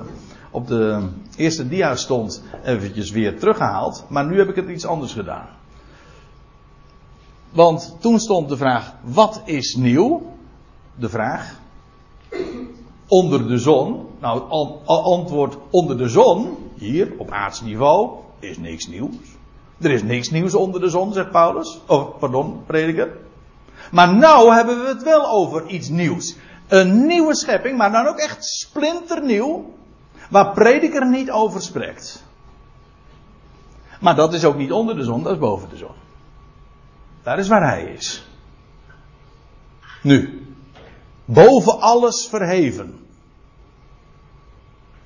[0.51, 4.03] op de eerste dia stond, eventjes weer teruggehaald.
[4.07, 5.47] Maar nu heb ik het iets anders gedaan.
[7.49, 10.33] Want toen stond de vraag, wat is nieuw?
[10.95, 11.55] De vraag
[13.07, 14.07] onder de zon.
[14.19, 19.15] Nou, het antwoord onder de zon, hier op aardsniveau, is niks nieuws.
[19.77, 21.79] Er is niks nieuws onder de zon, zegt Paulus.
[21.87, 23.17] Of, pardon, prediker.
[23.91, 26.35] Maar nou hebben we het wel over iets nieuws.
[26.67, 29.73] Een nieuwe schepping, maar dan ook echt splinternieuw.
[30.29, 32.23] Waar prediker niet over spreekt.
[33.99, 35.95] Maar dat is ook niet onder de zon, dat is boven de zon.
[37.23, 38.25] Daar is waar hij is.
[40.01, 40.44] Nu,
[41.25, 43.05] Boven alles verheven.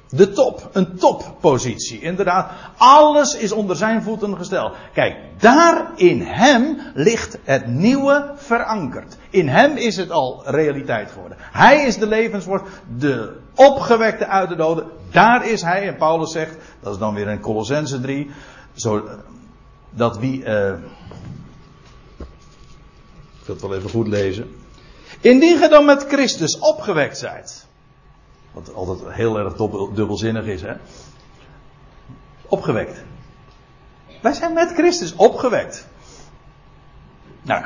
[0.09, 2.51] De top, een toppositie, inderdaad.
[2.77, 4.75] Alles is onder zijn voeten gesteld.
[4.93, 9.17] Kijk, daar in hem ligt het nieuwe verankerd.
[9.29, 11.37] In hem is het al realiteit geworden.
[11.39, 12.67] Hij is de levenswoord,
[12.97, 14.87] de opgewekte uit de doden.
[15.11, 18.29] Daar is hij, en Paulus zegt, dat is dan weer in Colossense 3,
[18.73, 19.09] zo,
[19.89, 20.69] dat wie, uh,
[23.39, 24.58] ik zal het wel even goed lezen.
[25.21, 27.67] Indien ge dan met Christus opgewekt zijt.
[28.51, 29.53] Wat altijd heel erg
[29.93, 30.73] dubbelzinnig is, hè?
[32.47, 33.03] Opgewekt.
[34.21, 35.87] Wij zijn met Christus opgewekt.
[37.41, 37.65] Nou,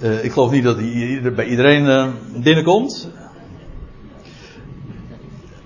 [0.00, 2.08] uh, ik geloof niet dat hij bij iedereen uh,
[2.42, 3.08] binnenkomt.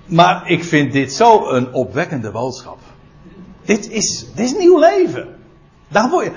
[0.05, 2.79] Maar ik vind dit zo een opwekkende boodschap.
[3.63, 5.35] Dit is, dit is nieuw leven.
[5.87, 6.31] Daar word je,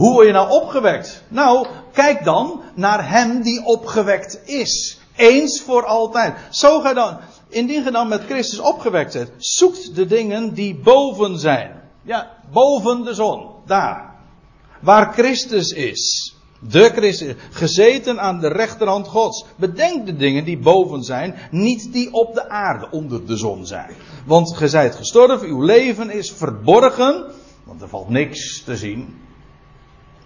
[0.00, 1.22] hoe word je nou opgewekt?
[1.28, 4.98] Nou, kijk dan naar hem die opgewekt is.
[5.16, 6.34] Eens voor altijd.
[6.50, 11.38] Zo ga dan, indien je dan met Christus opgewekt bent, zoekt de dingen die boven
[11.38, 11.82] zijn.
[12.02, 13.46] Ja, boven de zon.
[13.66, 14.14] Daar.
[14.80, 16.34] Waar Christus is.
[16.60, 19.44] De Christus, gezeten aan de rechterhand Gods.
[19.56, 23.94] Bedenk de dingen die boven zijn, niet die op de aarde onder de zon zijn.
[24.26, 27.24] Want ge zijt gestorven, uw leven is verborgen,
[27.64, 29.28] want er valt niks te zien.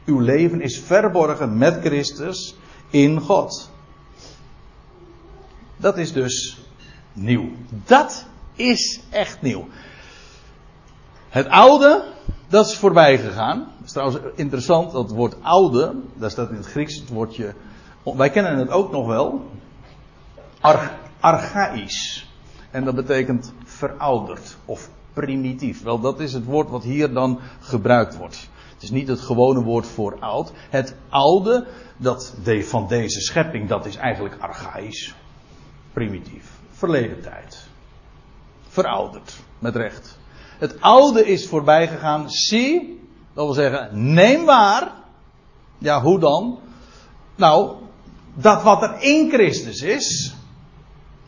[0.05, 2.57] Uw leven is verborgen met Christus
[2.91, 3.71] in God.
[5.77, 6.59] Dat is dus
[7.13, 7.49] nieuw.
[7.85, 9.69] Dat is echt nieuw.
[11.29, 12.05] Het oude,
[12.49, 13.59] dat is voorbij gegaan.
[13.59, 17.55] Dat is trouwens interessant, dat woord oude, daar staat in het Grieks het woordje.
[18.03, 19.51] Wij kennen het ook nog wel.
[20.61, 22.29] Arch, archaïs.
[22.71, 25.83] En dat betekent verouderd of primitief.
[25.83, 28.49] Wel, dat is het woord wat hier dan gebruikt wordt.
[28.75, 30.53] Het is niet het gewone woord voor oud.
[30.70, 31.66] Het oude
[31.97, 35.14] dat van deze schepping, dat is eigenlijk archaïs.
[35.93, 36.51] Primitief.
[36.70, 37.66] Verleden tijd.
[38.68, 39.37] Verouderd.
[39.59, 40.18] Met recht.
[40.59, 42.31] Het oude is voorbij gegaan.
[42.31, 43.01] Zie,
[43.33, 44.93] dat wil zeggen, neem waar.
[45.79, 46.59] Ja, hoe dan?
[47.35, 47.77] Nou,
[48.35, 50.35] dat wat er in Christus is.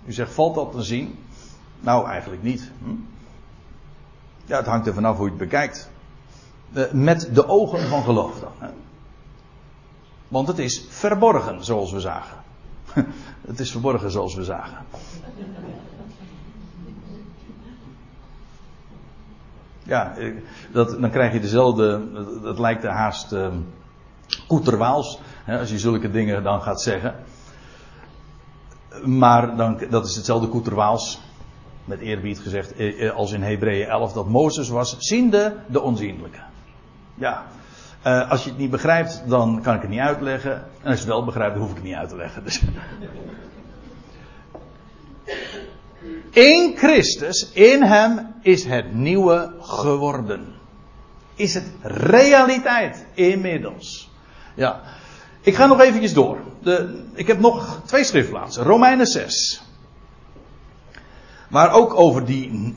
[0.05, 1.19] U zegt, valt dat te zien?
[1.81, 2.71] Nou, eigenlijk niet.
[2.85, 2.91] Hm?
[4.45, 5.91] Ja, het hangt er vanaf hoe je het bekijkt.
[6.73, 8.71] Eh, met de ogen van geloof dan.
[10.29, 12.37] Want het is verborgen, zoals we zagen.
[13.47, 14.85] het is verborgen, zoals we zagen.
[19.83, 20.35] Ja, eh,
[20.73, 22.03] dat, dan krijg je dezelfde,
[22.43, 23.49] dat lijkt de haast uh,
[24.47, 27.15] koeterwaals, hè, als je zulke dingen dan gaat zeggen.
[29.05, 31.21] Maar dan, dat is hetzelfde koeterwaals,
[31.85, 36.41] met eerbied gezegd, eh, als in Hebreeën 11, dat Mozes was, ziende de onzienlijke.
[37.17, 37.45] Ja,
[38.07, 40.53] uh, als je het niet begrijpt, dan kan ik het niet uitleggen.
[40.53, 42.45] En als je het wel begrijpt, dan hoef ik het niet uit te leggen.
[42.45, 42.63] Dus.
[46.31, 50.55] In Christus, in Hem, is het nieuwe geworden.
[51.35, 54.11] Is het realiteit inmiddels.
[54.55, 54.81] Ja.
[55.41, 56.39] Ik ga nog eventjes door.
[56.63, 58.63] De, ik heb nog twee schriftplaatsen.
[58.63, 59.63] Romeinen 6.
[61.49, 62.75] Waar ook over die,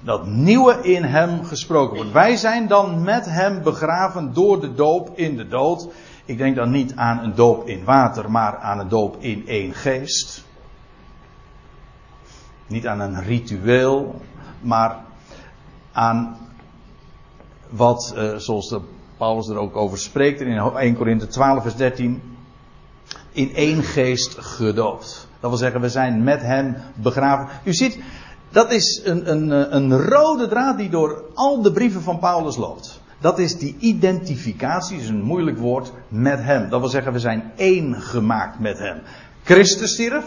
[0.00, 2.12] dat nieuwe in hem gesproken wordt.
[2.12, 5.88] Wij zijn dan met hem begraven door de doop in de dood.
[6.24, 9.74] Ik denk dan niet aan een doop in water, maar aan een doop in één
[9.74, 10.44] geest.
[12.66, 14.20] Niet aan een ritueel,
[14.60, 14.96] maar
[15.92, 16.36] aan
[17.68, 18.80] wat, uh, zoals de
[19.16, 22.22] Paulus er ook over spreekt in 1 Korinthe 12, vers 13,
[23.32, 25.28] in één geest gedoopt.
[25.40, 27.48] Dat wil zeggen, we zijn met hem begraven.
[27.64, 27.98] U ziet,
[28.50, 32.56] dat is een, een, eh, een rode draad die door al de brieven van Paulus
[32.56, 33.00] loopt.
[33.20, 36.68] Dat is die identificatie, is een moeilijk woord, met hem.
[36.68, 39.00] Dat wil zeggen, we zijn één gemaakt met hem.
[39.42, 40.24] Christus stierf.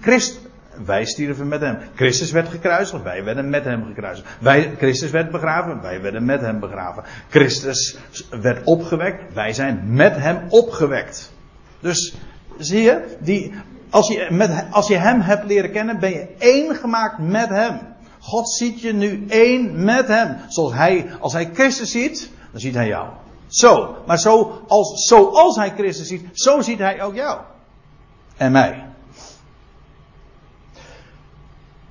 [0.00, 0.40] Christ,
[0.84, 1.78] wij stierven met hem.
[1.94, 4.28] Christus werd gekruisigd, wij werden met hem gekruisigd.
[4.40, 7.04] Wij, Christus werd begraven, wij werden met hem begraven.
[7.28, 7.98] Christus
[8.30, 11.32] werd opgewekt, wij zijn met hem opgewekt.
[11.80, 12.16] Dus
[12.58, 13.54] zie je, die,
[13.94, 17.80] als, je met, als je hem hebt leren kennen, ben je één gemaakt met hem.
[18.18, 20.36] God ziet je nu één met hem.
[20.48, 23.08] Zoals hij, als hij Christus ziet, dan ziet hij jou.
[23.46, 27.40] Zo, maar zo als, zoals hij Christus ziet, zo ziet hij ook jou.
[28.36, 28.84] En mij.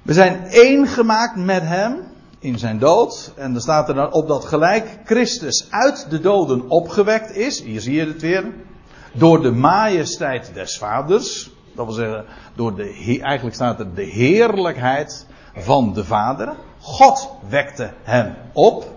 [0.02, 2.00] We zijn één gemaakt met hem
[2.40, 3.34] in zijn dood.
[3.36, 7.62] En dan staat er dan op dat gelijk Christus uit de doden opgewekt is.
[7.62, 8.54] Hier zie je het weer.
[9.14, 11.52] Door de majesteit des vaders.
[11.76, 16.54] Dat wil zeggen, door de, eigenlijk staat er de heerlijkheid van de vader.
[16.80, 18.92] God wekte hem op.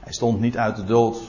[0.00, 1.20] Hij stond niet uit de dood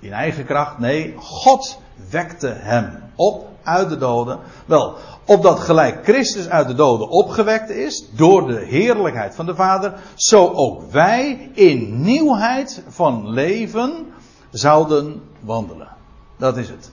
[0.00, 0.78] in eigen kracht.
[0.78, 4.38] Nee, God wekte hem op uit de doden.
[4.66, 9.94] Wel, opdat gelijk Christus uit de doden opgewekt is door de heerlijkheid van de Vader,
[10.14, 14.12] zo ook wij in nieuwheid van leven
[14.50, 15.88] zouden wandelen.
[16.36, 16.92] Dat is het.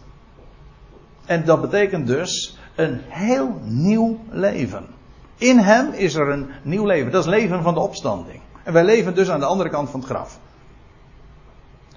[1.26, 4.86] En dat betekent dus een heel nieuw leven.
[5.38, 7.12] In hem is er een nieuw leven.
[7.12, 8.42] Dat is leven van de opstanding.
[8.64, 10.40] En wij leven dus aan de andere kant van het graf.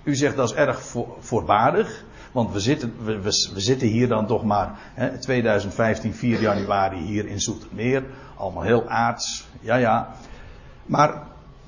[0.03, 0.81] U zegt dat is erg
[1.19, 2.05] voorbaardig.
[2.33, 6.99] Want we zitten, we, we, we zitten hier dan toch maar hè, 2015, 4 januari
[6.99, 8.05] hier in Zoetermeer.
[8.37, 9.47] Allemaal heel aards.
[9.61, 10.15] Ja, ja.
[10.87, 11.23] Maar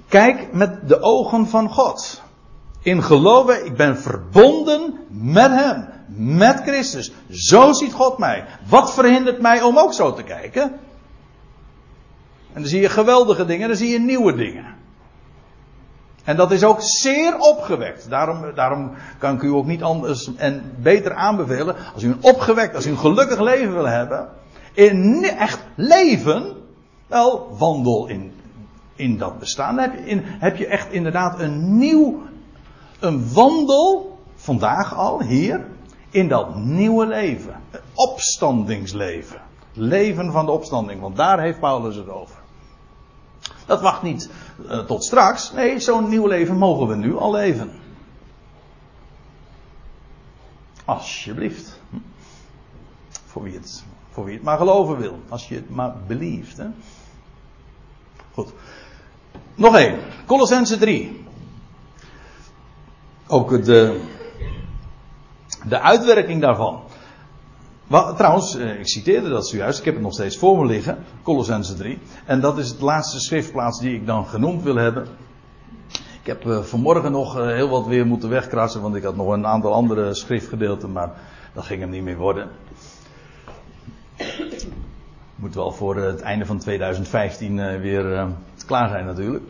[0.08, 2.22] kijk met de ogen van God.
[2.82, 5.88] In geloven, ik ben verbonden met Hem.
[6.14, 7.12] Met Christus.
[7.28, 8.44] Zo ziet God mij.
[8.68, 10.62] Wat verhindert mij om ook zo te kijken?
[12.52, 14.74] En dan zie je geweldige dingen en dan zie je nieuwe dingen.
[16.24, 18.10] En dat is ook zeer opgewekt.
[18.10, 21.76] Daarom, daarom kan ik u ook niet anders en beter aanbevelen.
[21.94, 24.28] Als u een opgewekt, als u een gelukkig leven wil hebben.
[24.72, 26.56] In echt leven.
[27.06, 28.32] Wel, wandel in,
[28.94, 29.76] in dat bestaan.
[29.76, 32.22] Dan heb je, in, heb je echt inderdaad een nieuw.
[33.00, 34.18] Een wandel.
[34.34, 35.64] Vandaag al, hier.
[36.16, 37.62] In dat nieuwe leven.
[37.94, 39.40] Opstandingsleven.
[39.72, 41.00] Leven van de opstanding.
[41.00, 42.36] Want daar heeft Paulus het over.
[43.66, 44.30] Dat wacht niet
[44.66, 45.52] uh, tot straks.
[45.52, 47.72] Nee, zo'n nieuw leven mogen we nu al leven.
[50.84, 51.80] Alsjeblieft.
[53.26, 55.18] Voor wie het, voor wie het maar geloven wil.
[55.28, 56.62] Als je het maar belieft.
[58.32, 58.52] Goed.
[59.54, 59.98] Nog één.
[60.26, 61.24] Colossense 3.
[63.26, 64.00] Ook de,
[65.68, 66.80] de uitwerking daarvan.
[68.16, 71.74] Trouwens, eh, ik citeerde dat zojuist, ik heb het nog steeds voor me liggen, Colossense
[71.74, 71.98] 3.
[72.24, 75.06] En dat is het laatste schriftplaats die ik dan genoemd wil hebben.
[76.20, 79.32] Ik heb uh, vanmorgen nog uh, heel wat weer moeten wegkrassen, want ik had nog
[79.32, 81.10] een aantal andere schriftgedeelten, maar
[81.52, 82.48] dat ging hem niet meer worden.
[85.36, 88.26] Moet wel voor het einde van 2015 weer
[88.66, 89.44] klaar zijn natuurlijk.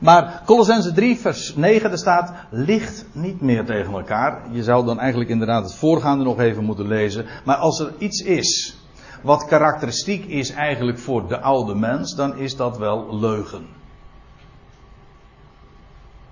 [0.00, 4.42] Maar Colossense 3 vers 9, daar staat, licht niet meer tegen elkaar.
[4.50, 7.26] Je zou dan eigenlijk inderdaad het voorgaande nog even moeten lezen.
[7.44, 8.78] Maar als er iets is
[9.22, 13.66] wat karakteristiek is eigenlijk voor de oude mens, dan is dat wel leugen.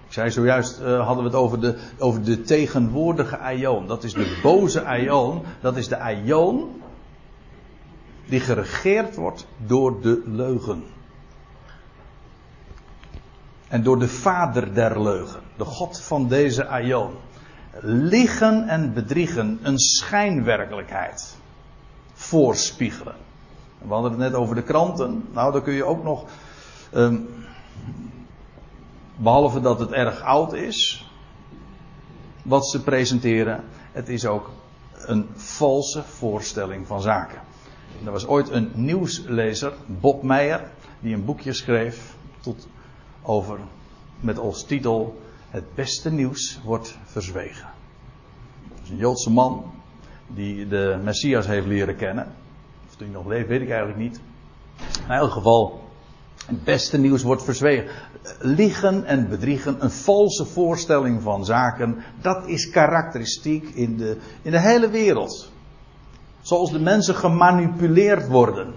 [0.06, 3.86] Ik zei zojuist, uh, hadden we het over de, over de tegenwoordige aion.
[3.86, 5.42] Dat is de boze aion.
[5.60, 6.82] Dat is de aion
[8.26, 10.84] die geregeerd wordt door de leugen.
[13.68, 17.14] En door de vader der leugen, de God van deze aion.
[17.80, 21.36] Liegen en bedriegen een schijnwerkelijkheid
[22.12, 23.14] voorspiegelen.
[23.78, 25.28] We hadden het net over de kranten.
[25.32, 26.24] Nou, dan kun je ook nog.
[26.94, 27.28] Um,
[29.16, 31.10] behalve dat het erg oud is.
[32.42, 33.64] Wat ze presenteren.
[33.92, 34.50] Het is ook
[35.06, 37.40] een valse voorstelling van zaken.
[38.04, 42.14] Er was ooit een nieuwslezer, Bob Meijer, die een boekje schreef.
[42.40, 42.68] Tot
[43.28, 43.58] over
[44.20, 45.20] met als titel
[45.50, 47.68] Het beste nieuws wordt verzwegen.
[48.68, 49.64] Dat is een Joodse man
[50.26, 52.26] die de Messias heeft leren kennen.
[52.88, 54.20] Of hij nog leeft, weet ik eigenlijk niet.
[55.04, 55.80] In elk geval,
[56.46, 57.90] het beste nieuws wordt verzwegen.
[58.40, 64.60] Liegen en bedriegen, een valse voorstelling van zaken, dat is karakteristiek in de, in de
[64.60, 65.50] hele wereld.
[66.40, 68.74] Zoals de mensen gemanipuleerd worden.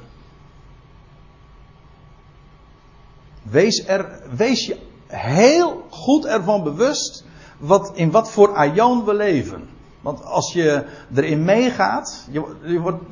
[3.52, 4.78] Wees, er, wees je
[5.08, 7.26] heel goed ervan bewust
[7.58, 9.70] wat, in wat voor aion we leven.
[10.02, 13.04] Want als je erin meegaat, je, wordt,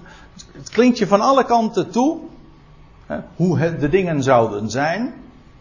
[0.52, 2.20] het klinkt je van alle kanten toe
[3.06, 5.14] hè, hoe de dingen zouden zijn.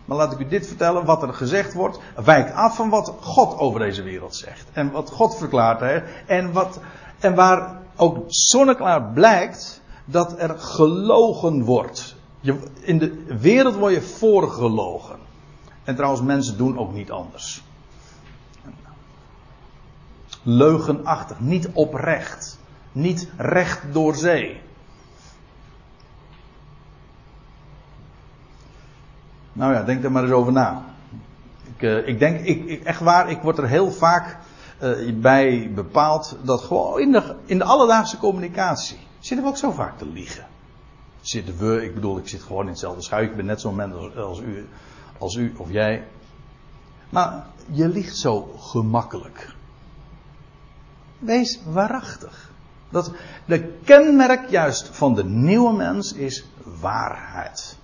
[0.05, 3.59] Maar laat ik u dit vertellen, wat er gezegd wordt, wijkt af van wat God
[3.59, 4.66] over deze wereld zegt.
[4.72, 6.03] En wat God verklaart.
[6.26, 6.81] En, wat,
[7.18, 12.16] en waar ook zonneklaar blijkt dat er gelogen wordt.
[12.41, 15.18] Je, in de wereld word je voorgelogen.
[15.84, 17.62] En trouwens, mensen doen ook niet anders.
[20.43, 22.59] Leugenachtig, niet oprecht.
[22.93, 24.61] Niet recht door zee.
[29.53, 30.84] Nou ja, denk er maar eens over na.
[31.76, 34.39] Ik, uh, ik denk, ik, ik, echt waar, ik word er heel vaak
[34.82, 39.70] uh, bij bepaald dat gewoon in de, in de alledaagse communicatie zitten we ook zo
[39.70, 40.47] vaak te liegen
[41.29, 43.31] zitten we, ik bedoel, ik zit gewoon in hetzelfde schuitje.
[43.31, 44.68] Ik ben net zo'n mens als, u,
[45.18, 46.07] als u of jij.
[47.11, 49.55] Maar je ligt zo gemakkelijk.
[51.18, 52.51] Wees waarachtig.
[52.91, 53.12] Dat,
[53.45, 56.45] de kenmerk juist van de nieuwe mens is
[56.81, 57.76] waarheid.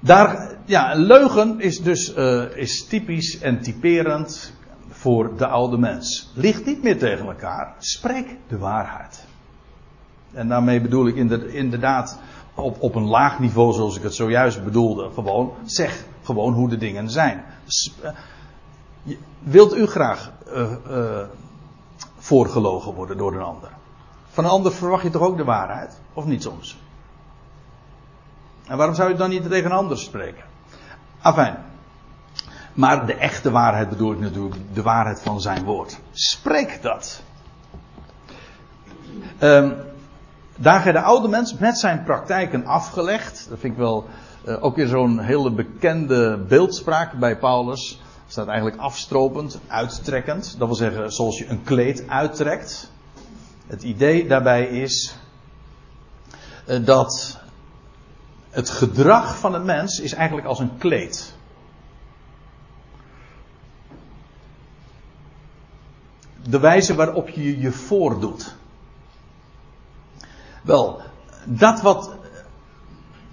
[0.00, 4.52] Daar, ja, leugen is dus uh, is typisch en typerend
[4.88, 6.32] voor de oude mens.
[6.34, 7.74] Ligt niet meer tegen elkaar.
[7.78, 9.24] Spreek de waarheid.
[10.34, 11.16] En daarmee bedoel ik
[11.52, 12.18] inderdaad
[12.54, 15.10] op, op een laag niveau, zoals ik het zojuist bedoelde.
[15.14, 17.44] Gewoon, zeg gewoon hoe de dingen zijn.
[18.02, 18.10] Eh,
[19.38, 21.20] wilt u graag uh, uh,
[22.16, 23.70] voorgelogen worden door een ander?
[24.30, 26.00] Van een ander verwacht je toch ook de waarheid?
[26.12, 26.78] Of niet soms?
[28.66, 30.44] En waarom zou je dan niet tegen een ander spreken?
[31.20, 31.56] Afijn.
[32.74, 36.00] Maar de echte waarheid bedoel ik natuurlijk de waarheid van zijn woord.
[36.12, 37.22] Spreek dat.
[39.40, 39.74] Um,
[40.56, 43.46] daar gij de oude mens met zijn praktijken afgelegd.
[43.48, 44.06] Dat vind ik wel
[44.48, 48.00] uh, ook weer zo'n hele bekende beeldspraak bij Paulus.
[48.26, 50.54] staat eigenlijk afstropend, uittrekkend.
[50.58, 52.90] Dat wil zeggen, zoals je een kleed uittrekt.
[53.66, 55.16] Het idee daarbij is.
[56.66, 57.38] eh, dat
[58.50, 61.34] het gedrag van een mens is eigenlijk als een kleed.
[66.48, 68.54] De wijze waarop je je voordoet.
[70.64, 71.00] Wel,
[71.44, 72.10] dat wat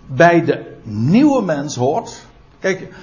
[0.05, 2.25] bij de nieuwe mens hoort.
[2.59, 2.93] Kijk,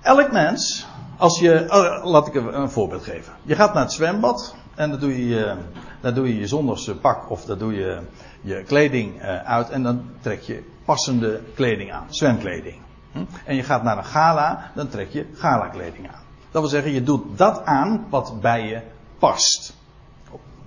[0.00, 1.66] elk mens, als je.
[1.68, 3.32] Oh, laat ik een voorbeeld geven.
[3.42, 5.56] Je gaat naar het zwembad en dan doe je,
[6.00, 8.00] dan doe je je zondagse pak of dan doe je
[8.40, 12.76] je kleding eh, uit en dan trek je passende kleding aan, zwemkleding.
[13.12, 13.24] Hm?
[13.44, 16.22] En je gaat naar een gala, dan trek je gala kleding aan.
[16.50, 18.80] Dat wil zeggen, je doet dat aan wat bij je
[19.18, 19.78] past.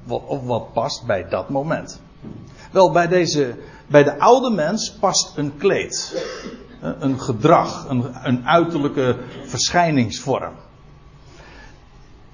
[0.08, 2.02] Of wat past bij dat moment.
[2.72, 3.56] Wel, bij, deze,
[3.88, 6.24] bij de oude mens past een kleed.
[6.82, 10.54] Een gedrag, een, een uiterlijke verschijningsvorm.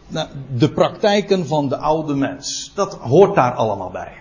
[0.08, 4.14] Nou, de praktijken van de oude mens, dat hoort daar allemaal bij.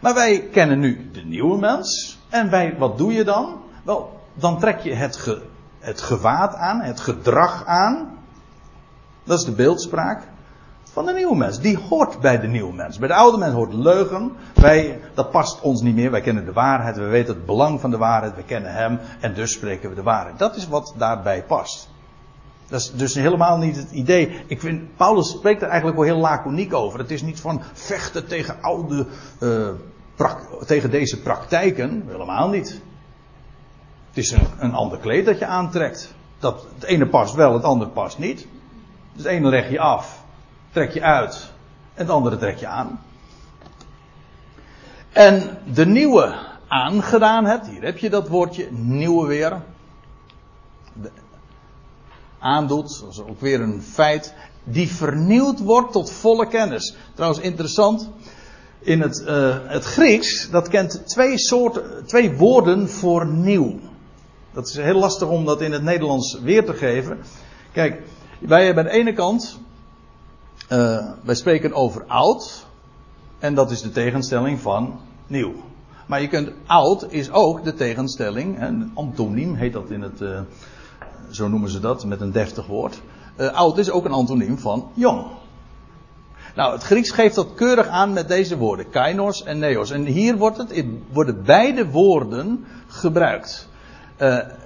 [0.00, 2.18] Maar wij kennen nu de nieuwe mens.
[2.28, 3.60] En wij, wat doe je dan?
[3.84, 5.38] Wel, dan trek je het,
[5.78, 8.18] het gewaad aan, het gedrag aan.
[9.24, 10.22] Dat is de beeldspraak
[10.92, 11.60] van de nieuwe mens.
[11.60, 12.98] Die hoort bij de nieuwe mens.
[12.98, 14.32] Bij de oude mens hoort leugen.
[14.54, 16.10] Wij, dat past ons niet meer.
[16.10, 16.96] Wij kennen de waarheid.
[16.96, 18.36] We weten het belang van de waarheid.
[18.36, 18.98] We kennen hem.
[19.20, 20.38] En dus spreken we de waarheid.
[20.38, 21.90] Dat is wat daarbij past.
[22.68, 24.44] Dat is dus helemaal niet het idee.
[24.46, 26.98] Ik vind, Paulus spreekt er eigenlijk wel heel laconiek over.
[26.98, 29.06] Het is niet van vechten tegen oude,
[29.40, 29.68] uh,
[30.66, 32.04] tegen deze praktijken.
[32.06, 32.80] Helemaal niet.
[34.08, 36.14] Het is een, een ander kleed dat je aantrekt.
[36.38, 38.46] Dat, het ene past wel, het andere past niet.
[39.12, 40.21] Dus het ene leg je af,
[40.72, 41.50] trek je uit.
[41.94, 43.00] En het andere trek je aan.
[45.12, 46.34] En de nieuwe
[46.68, 49.62] aangedaan hebt, hier heb je dat woordje nieuwe weer.
[52.38, 56.96] Aandoet, dat is ook weer een feit, die vernieuwd wordt tot volle kennis.
[57.14, 58.10] Trouwens interessant,
[58.78, 63.78] in het, uh, het Grieks, dat kent twee, soorten, twee woorden voor nieuw.
[64.52, 67.18] Dat is heel lastig om dat in het Nederlands weer te geven.
[67.72, 68.02] Kijk,
[68.38, 69.60] wij hebben aan de ene kant,
[70.68, 72.66] uh, wij spreken over oud,
[73.38, 75.54] en dat is de tegenstelling van nieuw.
[76.06, 80.40] Maar je kunt oud is ook de tegenstelling, een antoniem heet dat in het, uh,
[81.30, 83.00] zo noemen ze dat met een deftig woord.
[83.36, 85.26] Uh, oud is ook een antoniem van jong.
[86.54, 89.90] Nou, het Grieks geeft dat keurig aan met deze woorden, kainos en neos.
[89.90, 93.68] En hier wordt het, worden beide woorden gebruikt.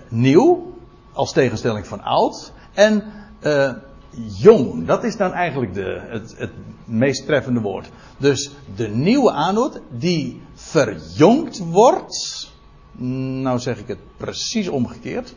[0.08, 0.74] Nieuw,
[1.12, 3.04] als tegenstelling van oud, en
[4.16, 4.86] jong.
[4.86, 6.50] Dat is dan eigenlijk de, het, het
[6.84, 7.88] meest treffende woord.
[8.16, 12.50] Dus de nieuwe aanhoed die verjongd wordt.
[12.98, 15.34] Nou zeg ik het precies omgekeerd.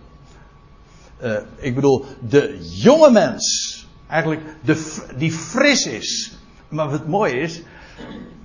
[1.23, 3.87] Uh, ik bedoel, de jonge mens.
[4.07, 6.37] Eigenlijk de, die fris is.
[6.69, 7.61] Maar wat mooi is,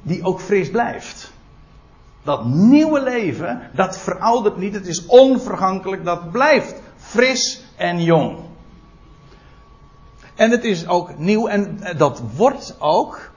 [0.03, 1.33] die ook fris blijft.
[2.23, 8.39] Dat nieuwe leven, dat veroudert niet, het is onvergankelijk, dat blijft fris en jong.
[10.35, 13.31] En het is ook nieuw en dat wordt ook.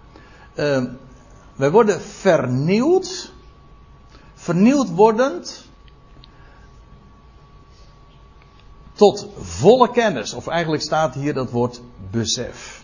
[0.55, 0.83] Uh,
[1.55, 3.31] wij worden vernieuwd.
[4.33, 5.65] Vernieuwd wordend.
[8.93, 10.33] Tot volle kennis.
[10.33, 11.81] Of eigenlijk staat hier dat woord
[12.11, 12.81] besef.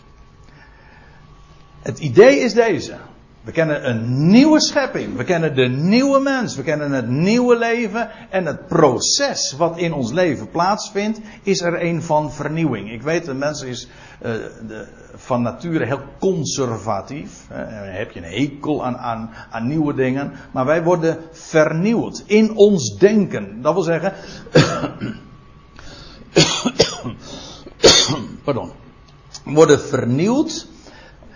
[1.81, 2.97] Het idee is deze.
[3.43, 5.15] We kennen een nieuwe schepping.
[5.17, 6.55] We kennen de nieuwe mens.
[6.55, 8.09] We kennen het nieuwe leven.
[8.29, 12.91] En het proces wat in ons leven plaatsvindt, is er een van vernieuwing.
[12.91, 13.87] Ik weet, de mens is
[14.25, 14.31] uh,
[14.67, 17.47] de, van nature heel conservatief.
[17.51, 17.57] Uh,
[17.97, 20.31] heb je een hekel aan, aan, aan nieuwe dingen.
[20.51, 23.61] Maar wij worden vernieuwd in ons denken.
[23.61, 24.13] Dat wil zeggen.
[28.43, 28.71] pardon.
[29.43, 30.67] Worden vernieuwd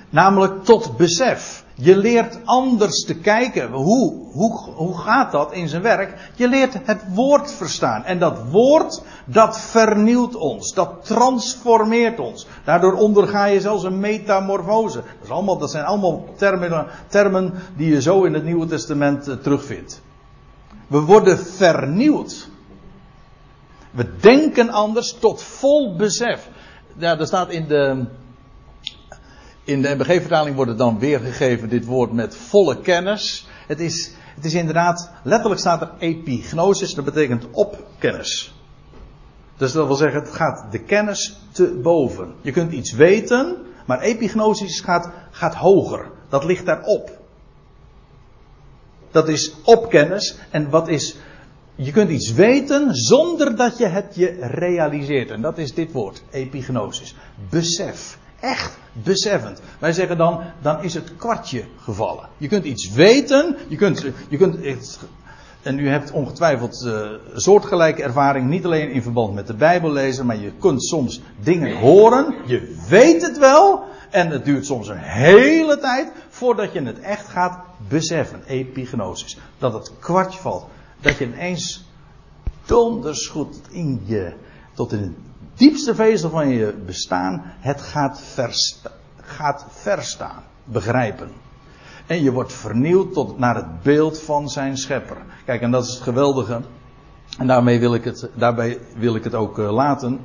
[0.09, 1.65] Namelijk tot besef.
[1.79, 3.71] Je leert anders te kijken.
[3.71, 6.31] Hoe, hoe, hoe gaat dat in zijn werk?
[6.35, 8.03] Je leert het woord verstaan.
[8.03, 10.73] En dat woord, dat vernieuwt ons.
[10.73, 12.47] Dat transformeert ons.
[12.63, 14.97] Daardoor onderga je zelfs een metamorfose.
[14.97, 19.27] Dat, is allemaal, dat zijn allemaal termen, termen die je zo in het Nieuwe Testament
[19.27, 20.01] uh, terugvindt.
[20.87, 22.49] We worden vernieuwd.
[23.91, 26.49] We denken anders tot vol besef.
[26.97, 28.05] Ja, er staat in de,
[29.67, 33.47] in de MBG-vertaling wordt het dan weergegeven, dit woord met volle kennis.
[33.67, 38.55] Het is, het is inderdaad, letterlijk staat er epignosis, dat betekent op kennis.
[39.57, 42.33] Dus dat wil zeggen, het gaat de kennis te boven.
[42.41, 46.11] Je kunt iets weten, maar epignosis gaat, gaat hoger.
[46.29, 47.11] Dat ligt daarop.
[49.11, 50.37] Dat is op kennis.
[50.49, 51.15] En wat is.
[51.75, 55.29] Je kunt iets weten zonder dat je het je realiseert.
[55.29, 57.15] En dat is dit woord, epignosis.
[57.49, 59.61] Besef echt beseffend.
[59.79, 62.29] Wij zeggen dan, dan is het kwartje gevallen.
[62.37, 64.57] Je kunt iets weten, je kunt, je kunt
[65.61, 70.25] en u hebt ongetwijfeld uh, soortgelijke ervaring, niet alleen in verband met de Bijbel lezen,
[70.25, 74.97] maar je kunt soms dingen horen, je weet het wel, en het duurt soms een
[74.97, 79.37] hele tijd voordat je het echt gaat beseffen, epignosis.
[79.57, 80.65] Dat het kwartje valt,
[81.01, 81.85] dat je ineens
[82.65, 84.33] donders goed in je,
[84.73, 85.15] tot in
[85.57, 88.21] diepste vezel van je bestaan, het gaat,
[89.21, 91.29] gaat verstaan, begrijpen.
[92.05, 95.17] En je wordt vernieuwd tot naar het beeld van zijn schepper.
[95.45, 96.61] Kijk, en dat is het geweldige.
[97.37, 100.19] En daarmee wil ik het, daarbij wil ik het ook uh, laten.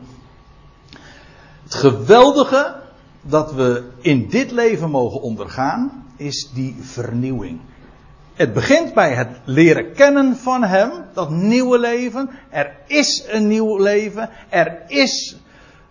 [1.62, 2.80] Het geweldige
[3.22, 7.61] dat we in dit leven mogen ondergaan, is die vernieuwing.
[8.35, 12.30] Het begint bij het leren kennen van Hem, dat nieuwe leven.
[12.51, 15.37] Er is een nieuw leven, er is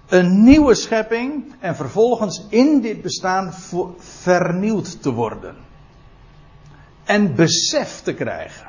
[0.08, 3.54] een nieuwe schepping en vervolgens in dit bestaan
[3.98, 5.56] vernieuwd te worden
[7.04, 8.68] en besef te krijgen.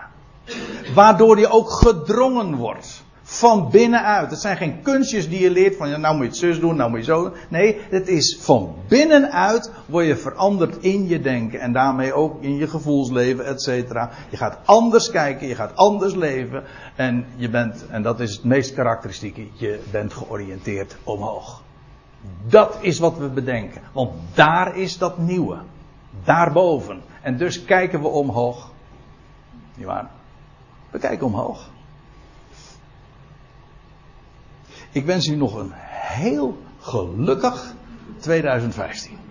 [0.94, 3.04] Waardoor je ook gedrongen wordt.
[3.32, 4.30] Van binnenuit.
[4.30, 6.90] Het zijn geen kunstjes die je leert van nou moet je het zus doen, nou
[6.90, 7.32] moet je zo.
[7.48, 11.60] Nee, het is van binnenuit word je veranderd in je denken.
[11.60, 14.10] En daarmee ook in je gevoelsleven, et cetera.
[14.30, 16.64] Je gaat anders kijken, je gaat anders leven.
[16.96, 21.62] En je bent, en dat is het meest karakteristieke, je bent georiënteerd omhoog.
[22.48, 23.82] Dat is wat we bedenken.
[23.92, 25.58] Want daar is dat nieuwe.
[26.24, 27.00] Daarboven.
[27.22, 28.70] En dus kijken we omhoog.
[29.76, 30.10] Niet waar?
[30.90, 31.70] We kijken omhoog.
[34.92, 37.74] Ik wens u nog een heel gelukkig
[38.18, 39.21] 2015.